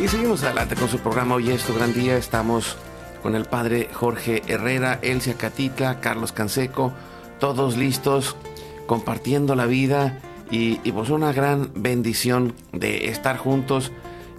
[0.01, 2.17] Y seguimos adelante con su programa Hoy es tu gran día.
[2.17, 2.77] Estamos
[3.23, 6.91] con el padre Jorge Herrera, Elsia Catita, Carlos Canseco,
[7.39, 8.35] todos listos,
[8.85, 10.19] compartiendo la vida
[10.51, 13.91] y, pues una gran bendición de estar juntos.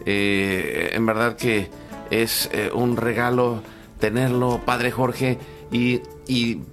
[0.04, 1.70] Eh, en verdad que
[2.10, 3.62] es eh, un regalo
[3.98, 5.38] tenerlo, padre Jorge,
[5.72, 6.02] y,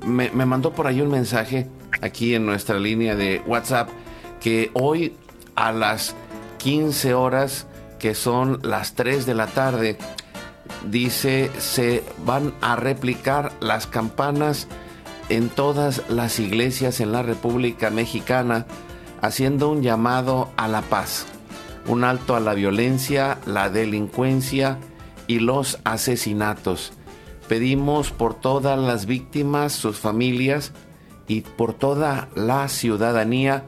[0.06, 1.67] me, me mandó por ahí un mensaje
[2.02, 3.89] aquí en nuestra línea de WhatsApp
[4.41, 5.15] que hoy
[5.56, 6.15] a las
[6.58, 7.67] 15 horas,
[8.00, 9.97] que son las 3 de la tarde,
[10.90, 14.68] dice, se van a replicar las campanas
[15.30, 18.66] en todas las iglesias en la República Mexicana,
[19.22, 21.26] haciendo un llamado a la paz,
[21.88, 24.78] un alto a la violencia, la delincuencia
[25.28, 26.94] y los asesinatos.
[27.48, 30.74] Pedimos por todas las víctimas, sus familias
[31.28, 33.64] y por toda la ciudadanía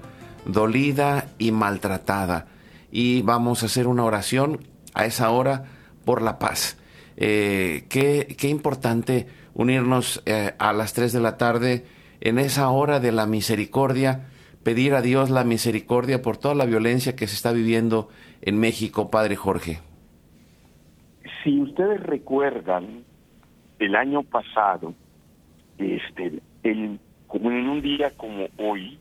[0.45, 2.47] dolida y maltratada.
[2.91, 5.65] Y vamos a hacer una oración a esa hora
[6.05, 6.77] por la paz.
[7.17, 11.85] Eh, qué, qué, importante unirnos eh, a las 3 de la tarde
[12.21, 14.29] en esa hora de la misericordia,
[14.63, 18.09] pedir a Dios la misericordia por toda la violencia que se está viviendo
[18.41, 19.79] en México, Padre Jorge.
[21.43, 23.03] Si ustedes recuerdan,
[23.79, 24.93] el año pasado,
[25.77, 26.99] este, en
[27.33, 28.97] un día como hoy,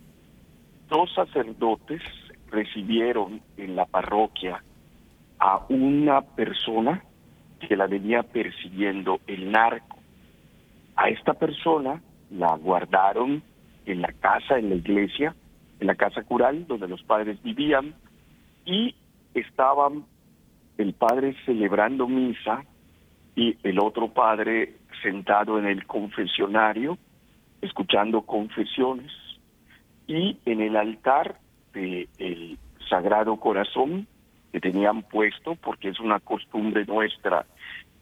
[0.89, 2.03] dos sacerdotes
[2.51, 4.63] recibieron en la parroquia
[5.39, 7.05] a una persona
[7.69, 9.99] que la venía persiguiendo el narco.
[10.97, 12.01] A esta persona
[12.31, 13.43] la guardaron
[13.87, 15.35] en la casa, en la iglesia,
[15.81, 17.95] en la casa cural donde los padres vivían
[18.65, 18.95] y
[19.35, 20.05] estaban
[20.79, 22.65] el padre celebrando misa
[23.35, 26.99] y el otro padre sentado en el confesionario,
[27.61, 29.11] escuchando confesiones,
[30.07, 31.39] y en el altar
[31.73, 32.59] del
[32.89, 34.07] Sagrado Corazón
[34.53, 37.47] que tenían puesto, porque es una costumbre nuestra,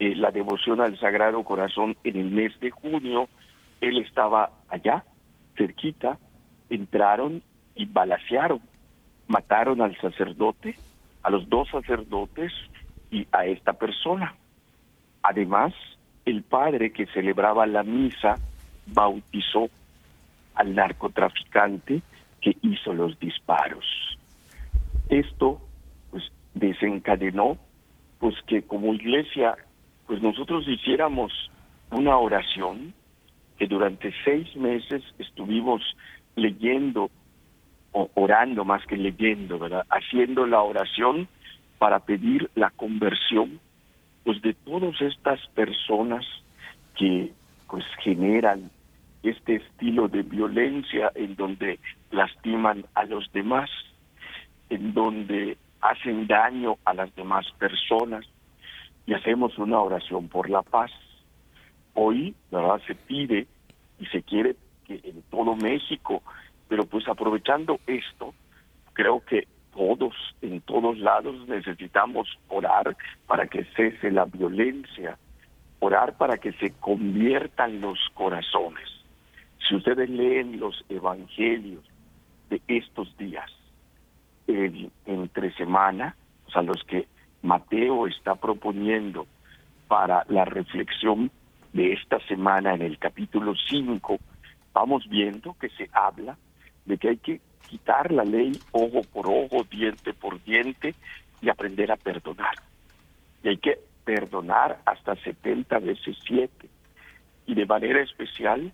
[0.01, 3.28] eh, la devoción al Sagrado Corazón en el mes de junio,
[3.80, 5.05] él estaba allá,
[5.57, 6.18] cerquita,
[6.68, 7.42] entraron
[7.74, 8.61] y balacearon,
[9.28, 10.76] mataron al sacerdote,
[11.22, 12.53] a los dos sacerdotes
[13.11, 14.34] y a esta persona.
[15.22, 15.72] Además,
[16.24, 18.36] el padre que celebraba la misa
[18.86, 19.68] bautizó
[20.55, 22.03] al narcotraficante
[22.40, 23.84] que hizo los disparos.
[25.09, 25.61] Esto
[26.55, 27.59] desencadenó
[28.18, 29.57] pues que como iglesia
[30.07, 31.32] pues nosotros hiciéramos
[31.90, 32.94] una oración
[33.59, 35.82] que durante seis meses estuvimos
[36.36, 37.11] leyendo
[37.92, 39.84] o orando más que leyendo, ¿verdad?
[39.90, 41.28] Haciendo la oración
[41.78, 43.61] para pedir la conversión
[44.24, 46.24] pues de todas estas personas
[46.96, 47.32] que
[47.68, 48.70] pues generan
[49.22, 51.78] este estilo de violencia en donde
[52.11, 53.70] lastiman a los demás,
[54.70, 58.26] en donde hacen daño a las demás personas
[59.06, 60.90] y hacemos una oración por la paz.
[61.94, 62.80] Hoy, ¿verdad?
[62.86, 63.46] Se pide
[63.98, 64.56] y se quiere
[64.86, 66.22] que en todo México,
[66.68, 68.34] pero pues aprovechando esto,
[68.92, 75.18] creo que todos, en todos lados necesitamos orar para que cese la violencia,
[75.80, 78.88] orar para que se conviertan los corazones.
[79.68, 81.84] Si ustedes leen los evangelios
[82.48, 83.50] de estos días,
[85.07, 87.07] entre semana, o sea, los que
[87.42, 89.26] Mateo está proponiendo
[89.88, 91.30] para la reflexión
[91.72, 94.18] de esta semana en el capítulo 5,
[94.72, 96.36] vamos viendo que se habla
[96.84, 100.94] de que hay que quitar la ley ojo por ojo, diente por diente
[101.40, 102.55] y aprender a perdonar.
[103.42, 106.68] Y hay que perdonar hasta 70 veces 7.
[107.46, 108.72] Y de manera especial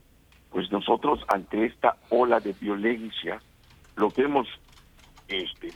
[0.57, 3.41] pues nosotros ante esta ola de violencia,
[3.97, 4.49] lo que hemos
[5.29, 5.73] este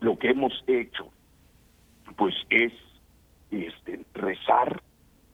[0.00, 1.10] lo que hemos hecho
[2.16, 2.72] pues es
[3.50, 4.82] este rezar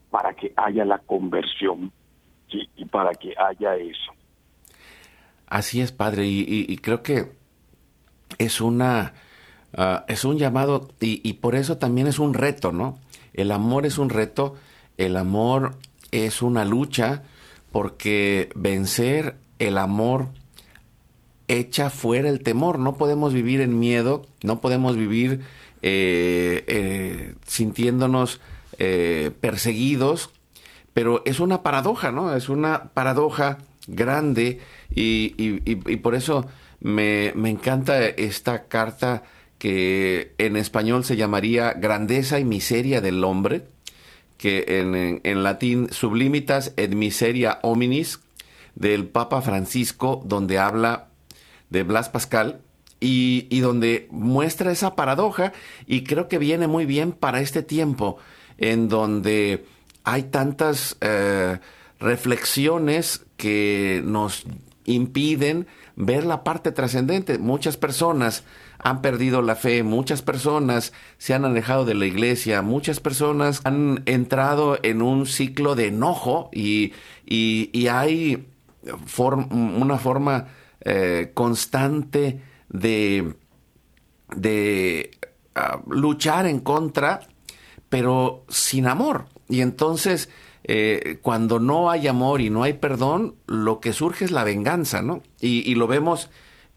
[0.09, 1.91] para que haya la conversión
[2.75, 4.11] y para que haya eso.
[5.47, 7.31] Así es, padre, y, creo que
[8.37, 9.13] es una
[9.75, 12.99] ah, es un llamado y, y por eso también es un reto, ¿no?
[13.33, 14.55] El amor es un reto,
[14.97, 15.75] el amor
[16.11, 17.23] es una lucha,
[17.71, 20.29] porque vencer el amor
[21.47, 22.79] echa fuera el temor.
[22.79, 25.41] No podemos vivir en miedo, no podemos vivir
[25.81, 28.39] eh, eh, sintiéndonos
[28.79, 30.29] eh, perseguidos,
[30.93, 32.35] pero es una paradoja, ¿no?
[32.35, 34.59] Es una paradoja grande
[34.93, 36.45] y, por eso
[36.79, 39.23] me, me encanta esta carta
[39.57, 43.63] que en español se llamaría Grandeza y Miseria del Hombre
[44.43, 48.19] que en, latín sublimitas et miseria hominis
[48.75, 51.07] del Papa Francisco, donde habla
[51.73, 52.61] de Blas Pascal
[52.99, 55.51] y, donde muestra esa paradoja
[55.87, 58.17] y creo que viene muy bien para este tiempo
[58.57, 59.65] en donde
[60.05, 61.59] hay tantas eh,
[61.99, 64.45] reflexiones que nos
[64.85, 67.39] impiden ver la parte trascendente.
[67.39, 68.43] Muchas personas
[68.77, 74.03] han perdido la fe, muchas personas se han alejado de la iglesia, muchas personas han
[74.05, 76.93] entrado en un ciclo de enojo y,
[77.89, 78.47] hay
[79.49, 80.47] una forma
[80.85, 83.35] eh, constante de,
[84.35, 85.11] de
[85.55, 87.21] ah, luchar en contra,
[87.89, 89.25] pero sin amor.
[89.49, 90.29] Y entonces,
[90.63, 95.01] eh, cuando no hay amor y no hay perdón, lo que surge es la venganza,
[95.01, 95.21] ¿no?
[95.39, 96.29] Y, y lo vemos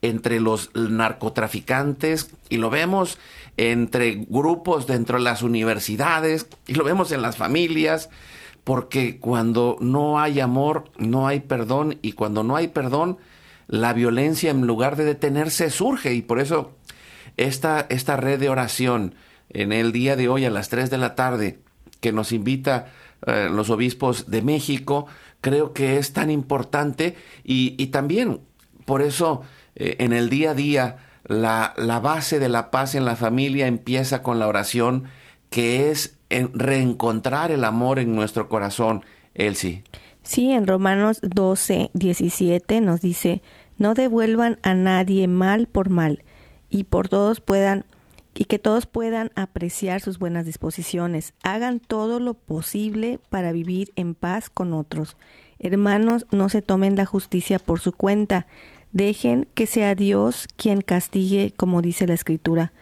[0.03, 3.19] entre los narcotraficantes y lo vemos
[3.57, 8.11] entre grupos dentro de las universidades y lo vemos en las familias,
[8.65, 13.19] porque cuando no hay amor, no hay perdón y cuando no hay perdón,
[13.69, 16.77] la violencia en lugar de detenerse surge y por eso
[17.37, 19.15] esta, esta red de oración
[19.51, 21.59] en el día de hoy a las 3 de la tarde
[22.01, 22.93] que nos invita
[23.27, 25.07] eh, los obispos de México,
[25.41, 28.41] creo que es tan importante y, y también
[28.85, 29.43] por eso
[29.75, 33.67] eh, en el día a día, la, la, base de la paz en la familia
[33.67, 35.05] empieza con la oración,
[35.51, 39.05] que es reencontrar el amor en nuestro corazón,
[39.35, 39.85] Elsie.
[40.23, 43.43] Sí, en Romanos 12, 17 nos dice,
[43.79, 46.23] no devuelvan a nadie mal por mal,
[46.71, 47.85] y por todos puedan
[48.35, 51.33] y que todos puedan apreciar sus buenas disposiciones.
[51.43, 55.17] Hagan todo lo posible para vivir en paz con otros.
[55.59, 58.47] Hermanos, no se tomen la justicia por su cuenta,
[58.97, 62.73] Dejen que sea Dios quien castigue, como dice la escritura.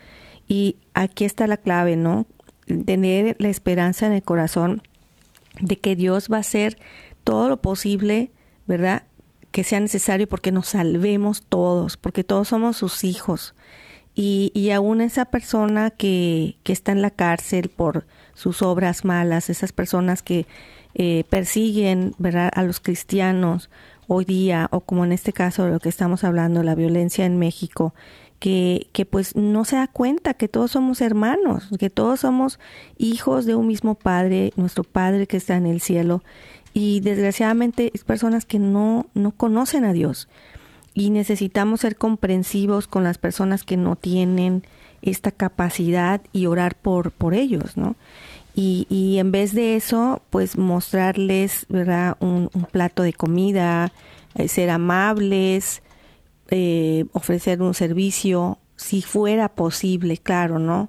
[0.47, 2.27] Y aquí está la clave, ¿no?
[2.67, 4.83] Tener la esperanza en el corazón
[5.61, 6.79] de que Dios va a hacer
[7.25, 8.31] todo lo posible,
[8.69, 9.03] ¿verdad?
[9.55, 13.55] Que sea necesario porque nos salvemos todos, porque todos somos sus hijos.
[14.13, 19.51] Y, y aún esa persona que, que está en la cárcel por sus obras malas,
[19.51, 20.49] esas personas que
[20.95, 22.51] eh, persiguen ¿verdad?
[22.53, 23.71] a los cristianos
[24.09, 27.39] hoy día, o como en este caso de lo que estamos hablando, la violencia en
[27.39, 27.95] México,
[28.41, 32.59] que, que pues no se da cuenta que todos somos hermanos, que todos somos
[32.99, 36.25] hijos de un mismo Padre, nuestro Padre que está en el cielo,
[36.75, 40.29] y desgraciadamente es personas que no, no conocen a Dios
[40.93, 44.65] y necesitamos ser comprensivos con las personas que no tienen
[45.01, 47.97] esta capacidad y orar por, por ellos, ¿no?
[48.55, 52.17] Y, y en vez de eso, pues mostrarles, ¿verdad?
[52.21, 53.93] Un, plato de comida,
[54.37, 55.83] eh, ser amables,
[56.51, 60.89] eh, ofrecer un servicio, si fuera posible, claro, ¿no?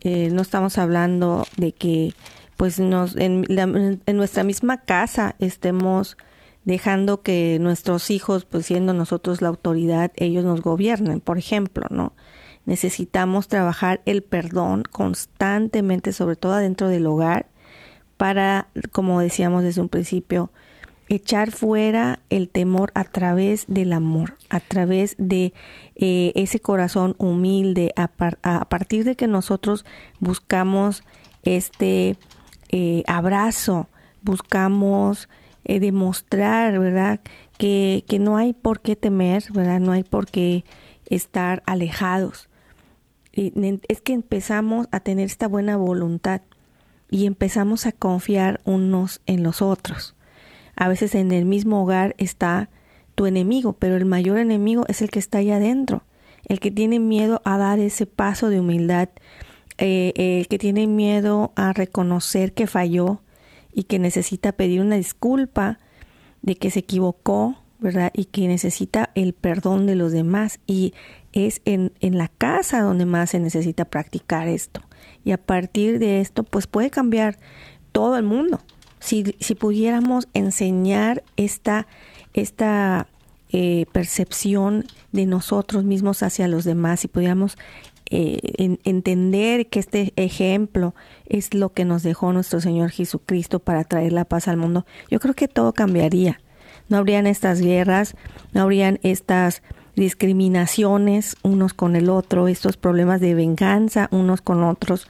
[0.00, 2.14] Eh, no estamos hablando de que,
[2.56, 6.16] pues, nos, en, en nuestra misma casa estemos
[6.64, 12.12] dejando que nuestros hijos, pues siendo nosotros la autoridad, ellos nos gobiernen, por ejemplo, ¿no?
[12.66, 17.46] necesitamos trabajar el perdón constantemente, sobre todo dentro del hogar,
[18.16, 20.50] para, como decíamos desde un principio,
[21.08, 25.52] echar fuera el temor a través del amor, a través de
[25.96, 29.84] eh, ese corazón humilde, a, partir de que nosotros
[30.20, 31.02] buscamos
[31.42, 32.16] este
[32.76, 33.88] eh, abrazo,
[34.22, 35.28] buscamos
[35.64, 37.20] eh, demostrar, ¿verdad?
[37.58, 39.80] Que, que no hay por qué temer, ¿verdad?
[39.80, 40.64] No hay por qué
[41.08, 42.48] estar alejados
[43.34, 46.42] es que empezamos a tener esta buena voluntad
[47.10, 50.14] y empezamos a confiar unos en los otros.
[50.76, 52.68] A veces en el mismo hogar está
[53.14, 56.04] tu enemigo, pero el mayor enemigo es el que está allá adentro,
[56.46, 59.08] el que tiene miedo a dar ese paso de humildad,
[59.78, 63.20] eh, el que tiene miedo a reconocer que falló
[63.72, 65.78] y que necesita pedir una disculpa
[66.42, 68.12] de que se equivocó, ¿verdad?
[68.14, 70.60] Y que necesita el perdón de los demás.
[70.66, 70.94] Y
[71.32, 74.80] es en, en la casa donde más se necesita practicar esto.
[75.24, 77.38] Y a partir de esto, pues puede cambiar
[77.92, 78.60] todo el mundo.
[79.00, 81.86] Si, si pudiéramos enseñar esta,
[82.32, 83.08] esta
[83.50, 87.56] eh, percepción de nosotros mismos hacia los demás, si pudiéramos
[88.16, 90.94] eh, entender que este ejemplo
[91.26, 95.18] es lo que nos dejó nuestro Señor Jesucristo para traer la paz al mundo, yo
[95.18, 96.40] creo que todo cambiaría.
[96.88, 98.14] No habrían estas guerras,
[98.52, 99.62] no habrían estas
[99.96, 105.08] discriminaciones unos con el otro, estos problemas de venganza unos con otros.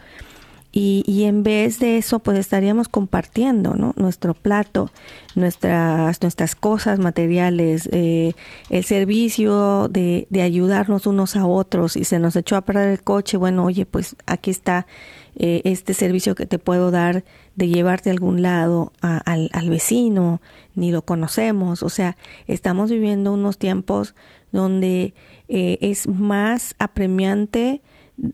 [0.76, 3.94] Y, y, en vez de eso, pues estaríamos compartiendo ¿no?
[3.96, 4.90] nuestro plato,
[5.36, 8.32] nuestras, nuestras cosas materiales, eh,
[8.70, 11.96] el servicio de, de, ayudarnos unos a otros.
[11.96, 14.88] Y se nos echó a parar el coche, bueno, oye, pues aquí está
[15.36, 17.22] eh, este servicio que te puedo dar
[17.54, 20.40] de llevarte a algún lado al, al vecino,
[20.74, 21.84] ni lo conocemos.
[21.84, 22.16] O sea,
[22.48, 24.16] estamos viviendo unos tiempos
[24.50, 25.14] donde
[25.48, 27.80] eh, es más apremiante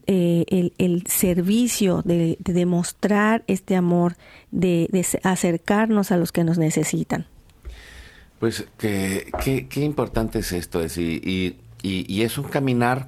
[0.07, 4.17] eh, el, servicio de, demostrar este amor,
[4.51, 4.89] de,
[5.23, 7.27] acercarnos a los que nos necesitan.
[8.39, 13.07] Pues qué importante es esto, es, y, y, es un caminar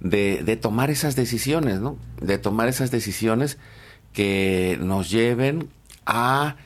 [0.00, 1.96] de, de, tomar esas decisiones, ¿no?
[2.20, 3.58] De tomar esas decisiones
[4.12, 5.68] que nos lleven
[6.06, 6.56] a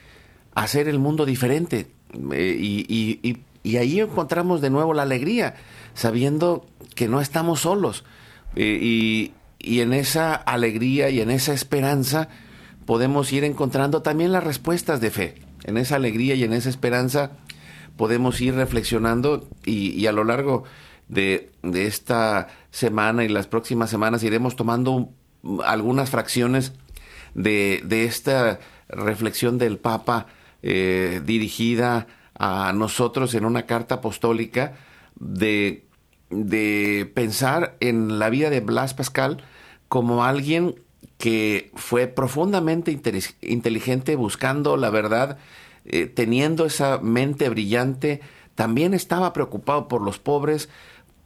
[0.54, 1.88] hacer el mundo diferente.
[2.32, 5.54] Eh, y, y ahí encontramos de nuevo la alegría,
[5.94, 8.04] sabiendo que no estamos solos.
[8.56, 12.28] Eh, y, y en esa alegría y en esa esperanza
[12.86, 15.34] podemos ir encontrando también las respuestas de fe.
[15.64, 17.32] En esa alegría y en esa esperanza
[17.96, 20.64] podemos ir reflexionando y, a lo largo
[21.08, 25.10] de, de, esta semana y las próximas semanas iremos tomando
[25.64, 26.72] algunas fracciones
[27.34, 30.26] de, de, esta reflexión del Papa
[30.62, 32.06] eh, dirigida
[32.38, 34.74] a nosotros en una carta apostólica
[35.16, 35.83] de,
[36.34, 39.44] de pensar en la vida de Blas Pascal
[39.88, 40.74] como alguien
[41.18, 42.90] que fue profundamente
[43.40, 45.38] inteligente buscando la verdad,
[45.84, 48.20] eh, teniendo esa mente brillante,
[48.54, 50.68] también estaba preocupado por los pobres,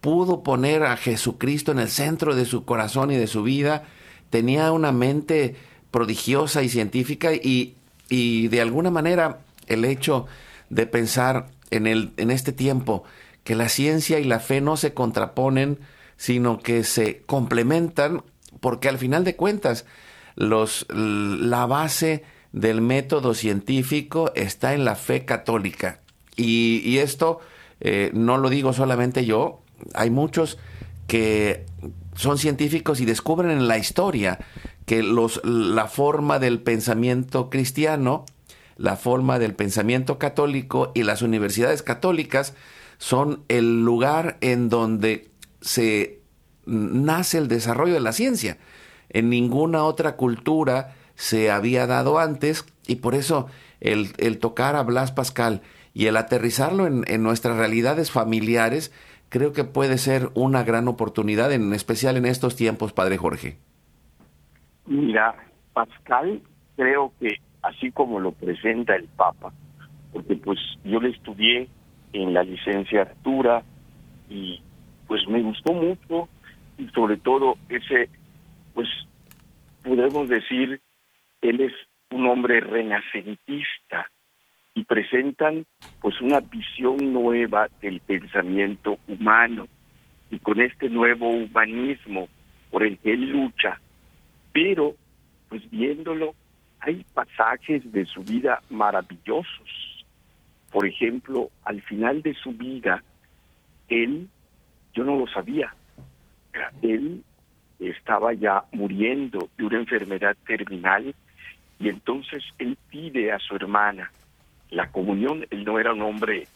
[0.01, 3.85] pudo poner a Jesucristo en el centro de su corazón y de su vida,
[4.31, 5.57] tenía una mente
[5.91, 7.77] prodigiosa y científica y,
[8.09, 10.27] y de alguna manera el hecho
[10.71, 13.05] de pensar en, el, en este tiempo
[13.45, 15.79] que la ciencia y la fe no se contraponen,
[16.17, 18.23] sino que se complementan,
[18.61, 19.87] porque al final de cuentas
[20.35, 26.01] los, la base del método científico está en la fe católica.
[26.37, 27.41] Y, esto
[27.81, 29.63] eh, no lo digo solamente yo,
[29.95, 30.59] hay muchos
[31.07, 31.67] que
[32.15, 34.39] son científicos y descubren en la historia
[34.87, 38.25] que los, la forma del pensamiento cristiano
[38.79, 42.55] la forma del pensamiento católico y las universidades católicas
[42.99, 45.31] son el lugar en donde
[45.61, 46.21] se
[46.67, 48.59] nace el desarrollo de la ciencia.
[49.09, 53.49] En ninguna otra cultura se había dado antes y por eso
[53.81, 55.63] el, tocar a Blas Pascal
[55.95, 58.93] y el aterrizarlo en, en, nuestras realidades familiares
[59.29, 63.57] creo que puede ser una gran oportunidad, en especial en estos tiempos, Padre Jorge.
[64.87, 65.35] Mira,
[65.73, 66.43] Pascal
[66.77, 69.53] creo que así como lo presenta el Papa,
[70.13, 71.69] porque pues yo le estudié
[72.13, 73.63] en la licenciatura
[74.29, 74.61] y
[75.07, 76.29] pues me gustó mucho
[76.77, 78.09] y sobre todo ese,
[78.75, 78.89] pues
[79.83, 80.81] podemos decir,
[81.41, 81.73] él es
[82.11, 84.11] un hombre renacentista
[84.75, 85.67] y presentan
[86.01, 89.67] pues una visión nueva del pensamiento humano
[90.31, 92.29] y con este nuevo humanismo
[92.71, 93.81] por el que él lucha,
[94.53, 94.95] pero
[95.49, 96.35] pues viéndolo
[96.81, 99.88] hay pasajes de su vida maravillosos.
[100.71, 103.03] Por ejemplo, al final de su vida,
[103.89, 104.29] él,
[104.95, 105.75] yo no lo sabía,
[106.83, 107.23] él
[107.79, 111.15] estaba ya muriendo de una enfermedad terminal
[111.79, 114.11] y entonces él pide a su hermana
[114.71, 115.47] la comunión.
[115.51, 116.47] Él no era un hombre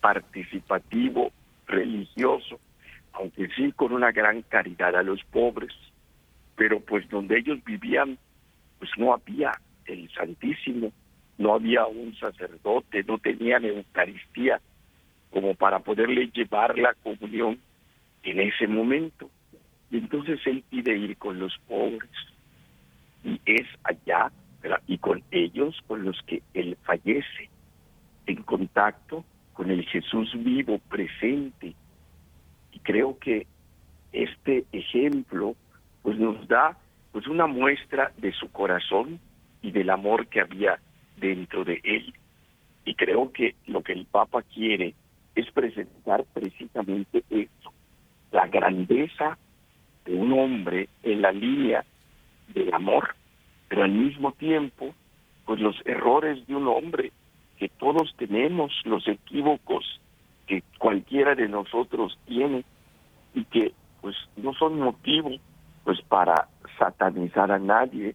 [0.00, 1.30] participativo,
[1.66, 2.58] religioso,
[3.12, 5.72] aunque sí con una gran caridad a los pobres,
[6.56, 8.18] pero pues donde ellos vivían
[8.78, 9.52] pues no había
[9.86, 10.92] el Santísimo,
[11.38, 14.60] no había un sacerdote, no tenían Eucaristía
[15.30, 17.58] como para poderle llevar la comunión
[18.24, 19.30] en ese momento.
[19.90, 22.10] Y entonces él pide ir con los pobres.
[23.24, 24.30] Y es allá
[24.86, 27.48] y con ellos con los que él fallece,
[28.26, 31.74] en contacto con el Jesús vivo, presente.
[32.72, 33.46] Y creo que
[34.12, 35.54] este ejemplo
[36.02, 36.76] pues nos da
[37.12, 39.20] pues una muestra de su corazón
[39.62, 40.78] y del amor que había
[41.18, 42.14] dentro de él.
[42.84, 44.94] Y creo que lo que el Papa quiere
[45.34, 47.72] es presentar precisamente eso,
[48.32, 49.38] la grandeza
[50.04, 51.84] de un hombre en la línea
[52.54, 53.14] del amor,
[53.68, 54.94] pero al mismo tiempo,
[55.44, 57.12] pues los errores de un hombre
[57.58, 60.00] que todos tenemos, los equívocos
[60.46, 62.64] que cualquiera de nosotros tiene
[63.34, 65.30] y que pues no son motivo
[65.84, 66.48] pues para
[66.78, 68.14] satanizar a nadie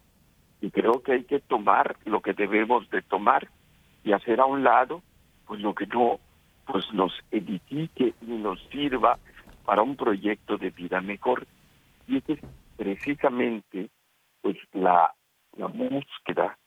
[0.64, 3.50] y creo que hay que tomar lo que debemos de tomar
[4.02, 5.04] y hacer a un lado
[5.46, 6.22] pues lo que no
[6.66, 9.20] pues nos edifique y nos sirva
[9.66, 11.46] para un proyecto de vida mejor.
[12.08, 12.40] Y es
[12.78, 13.90] precisamente
[14.42, 15.14] pues la,
[15.58, 16.58] la búsqueda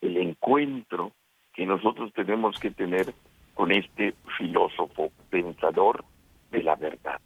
[0.00, 1.12] el encuentro
[1.52, 3.12] que nosotros tenemos que tener
[3.52, 6.02] con este filósofo pensador
[6.50, 7.20] de la verdad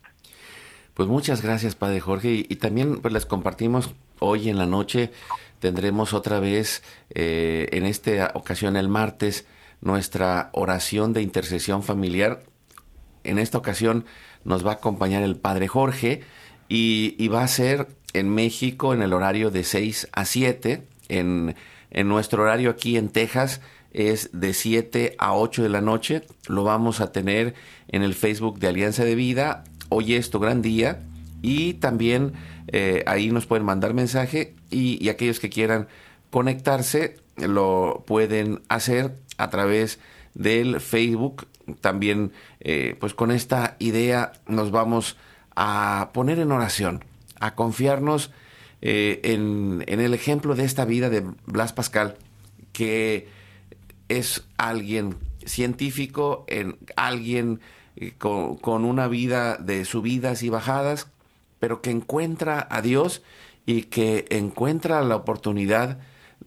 [0.94, 2.46] pues muchas gracias, Padre Jorge.
[2.48, 5.10] Y, también pues les compartimos hoy en la noche,
[5.58, 9.46] tendremos otra vez, eh, en esta ocasión el martes,
[9.80, 12.42] nuestra oración de intercesión familiar.
[13.24, 14.04] En esta ocasión
[14.44, 16.22] nos va a acompañar el Padre Jorge
[16.68, 20.86] y, va a ser en México en el horario de 6 a 7.
[21.08, 21.56] En,
[21.90, 23.60] en nuestro horario aquí en Texas
[23.92, 26.22] es de 7 a 8 de la noche.
[26.48, 27.54] Lo vamos a tener
[27.88, 31.00] en el Facebook de Alianza de Vida hoy es tu gran día
[31.42, 32.32] y también
[32.68, 35.88] eh, ahí nos pueden mandar mensaje y, aquellos que quieran
[36.30, 39.98] conectarse lo pueden hacer a través
[40.34, 41.46] del Facebook.
[41.80, 45.16] También eh, pues con esta idea nos vamos
[45.54, 47.04] a poner en oración,
[47.40, 48.30] a confiarnos
[48.80, 52.16] eh, en, en el ejemplo de esta vida de Blas Pascal,
[52.72, 53.28] que
[54.08, 57.60] es alguien científico, en alguien
[58.18, 61.08] con, una vida de subidas y bajadas,
[61.58, 63.22] pero que encuentra a Dios
[63.66, 65.98] y que encuentra la oportunidad,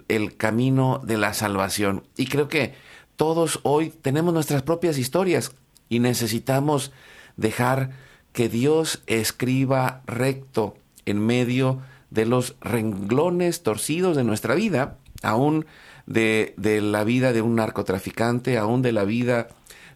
[0.07, 2.03] el camino de la salvación.
[2.17, 2.73] Y creo que
[3.15, 5.51] todos hoy tenemos nuestras propias historias
[5.87, 6.91] y necesitamos
[7.37, 7.91] dejar
[8.33, 10.75] que Dios escriba recto
[11.05, 11.79] en medio
[12.09, 15.65] de los renglones torcidos de nuestra vida, aún
[16.05, 19.47] de, de la vida de un narcotraficante, aún de la vida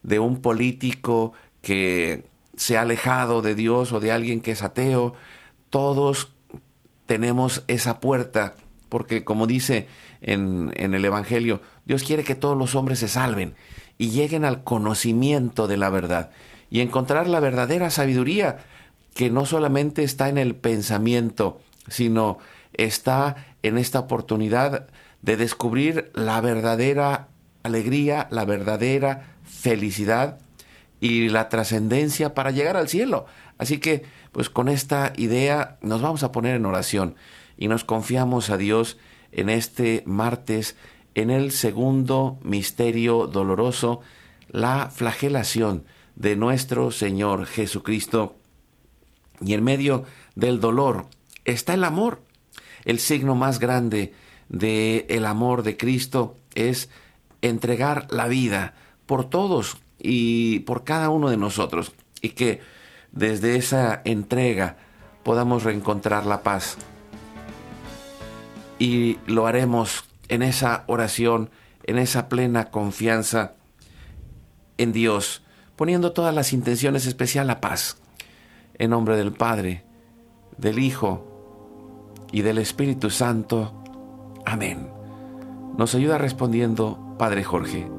[0.03, 2.25] de un político que
[2.55, 5.13] se ha alejado de Dios o de alguien que es ateo.
[5.69, 6.31] Todos
[7.05, 8.55] tenemos esa puerta,
[8.89, 9.87] porque como dice
[10.21, 13.55] en, en, el Evangelio, Dios quiere que todos los hombres se salven
[13.97, 16.31] y lleguen al conocimiento de la verdad
[16.69, 18.59] y encontrar la verdadera sabiduría
[19.13, 22.37] que no solamente está en el pensamiento, sino
[22.73, 24.87] está en esta oportunidad
[25.21, 27.27] de descubrir la verdadera
[27.63, 30.39] alegría, la verdadera felicidad
[30.99, 33.25] y la trascendencia para llegar al cielo.
[33.57, 37.15] Así que, pues con esta idea nos vamos a poner en oración
[37.57, 38.97] y nos confiamos a Dios
[39.31, 40.75] en este martes
[41.15, 44.01] en el segundo misterio doloroso,
[44.49, 45.83] la flagelación
[46.15, 48.35] de nuestro Señor Jesucristo.
[49.41, 50.05] Y en medio
[50.35, 51.07] del dolor
[51.45, 52.21] está el amor.
[52.85, 54.13] El signo más grande
[54.47, 56.89] del el amor de Cristo es
[57.41, 58.73] entregar la vida
[59.09, 61.93] por todos y por cada uno de nosotros.
[62.21, 62.61] Y que
[63.11, 64.77] desde esa entrega
[65.23, 66.77] podamos reencontrar la paz.
[68.77, 71.49] Y lo haremos en esa oración,
[71.85, 73.55] en esa plena confianza
[74.77, 75.41] en Dios,
[75.75, 77.97] poniendo todas las intenciones especial a paz.
[78.75, 79.85] En nombre del Padre,
[80.59, 81.25] del Hijo
[82.31, 83.73] y del Espíritu Santo.
[84.45, 84.87] Amén.
[85.79, 87.98] Nos ayuda respondiendo Padre Jorge.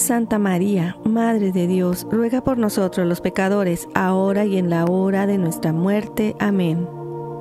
[0.00, 5.26] Santa María, Madre de Dios, ruega por nosotros los pecadores, ahora y en la hora
[5.26, 6.34] de nuestra muerte.
[6.40, 6.88] Amén.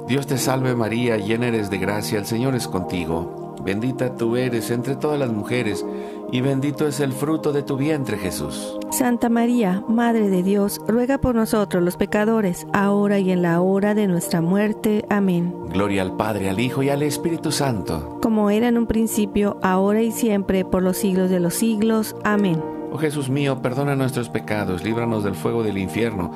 [0.08, 3.56] Dios te salve María, llena eres de gracia, el Señor es contigo.
[3.64, 5.86] Bendita tú eres entre todas las mujeres,
[6.32, 8.78] y bendito es el fruto de tu vientre Jesús.
[8.92, 13.94] Santa María, Madre de Dios, ruega por nosotros los pecadores, ahora y en la hora
[13.96, 15.06] de nuestra muerte.
[15.10, 15.54] Amén.
[15.70, 18.20] Gloria al Padre, al Hijo y al Espíritu Santo.
[18.22, 22.16] Como era en un principio, ahora y siempre, por los siglos de los siglos.
[22.24, 22.62] Amén.
[22.92, 26.32] Oh Jesús mío, perdona nuestros pecados, líbranos del fuego del infierno,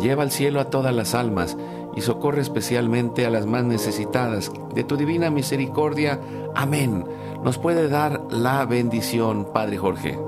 [0.00, 1.58] lleva al cielo a todas las almas
[1.94, 6.18] y socorre especialmente a las más necesitadas de tu divina misericordia.
[6.54, 7.04] Amén.
[7.44, 10.18] Nos puede dar la bendición, Padre Jorge.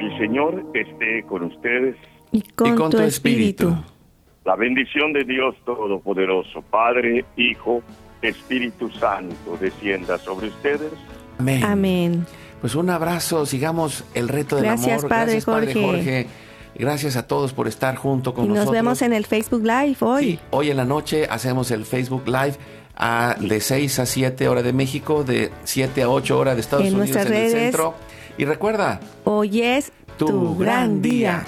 [0.00, 1.96] El Señor esté con ustedes.
[2.30, 3.68] Y con, y con tu, tu espíritu.
[3.68, 3.90] espíritu.
[4.44, 7.82] La bendición de Dios Todopoderoso, Padre, Hijo,
[8.20, 10.92] Espíritu Santo, descienda sobre ustedes.
[11.38, 11.64] Amén.
[11.64, 12.26] Amén.
[12.60, 15.08] Pues un abrazo, sigamos el reto del Gracias, amor.
[15.08, 15.84] Padre Gracias, Padre Jorge.
[15.86, 16.26] Jorge.
[16.76, 18.74] Gracias a todos por estar junto con Y nos nosotros.
[18.74, 20.24] vemos en el Facebook Live hoy.
[20.24, 22.54] Sí, hoy en la noche hacemos el Facebook Live
[22.96, 26.86] a- de 6 a 7 hora de México, de 7 a 8 horas de Estados
[26.86, 27.52] En Unidos en el redes.
[27.52, 27.94] centro.
[28.38, 31.44] Y recuerda, Hoy es tu, gran día.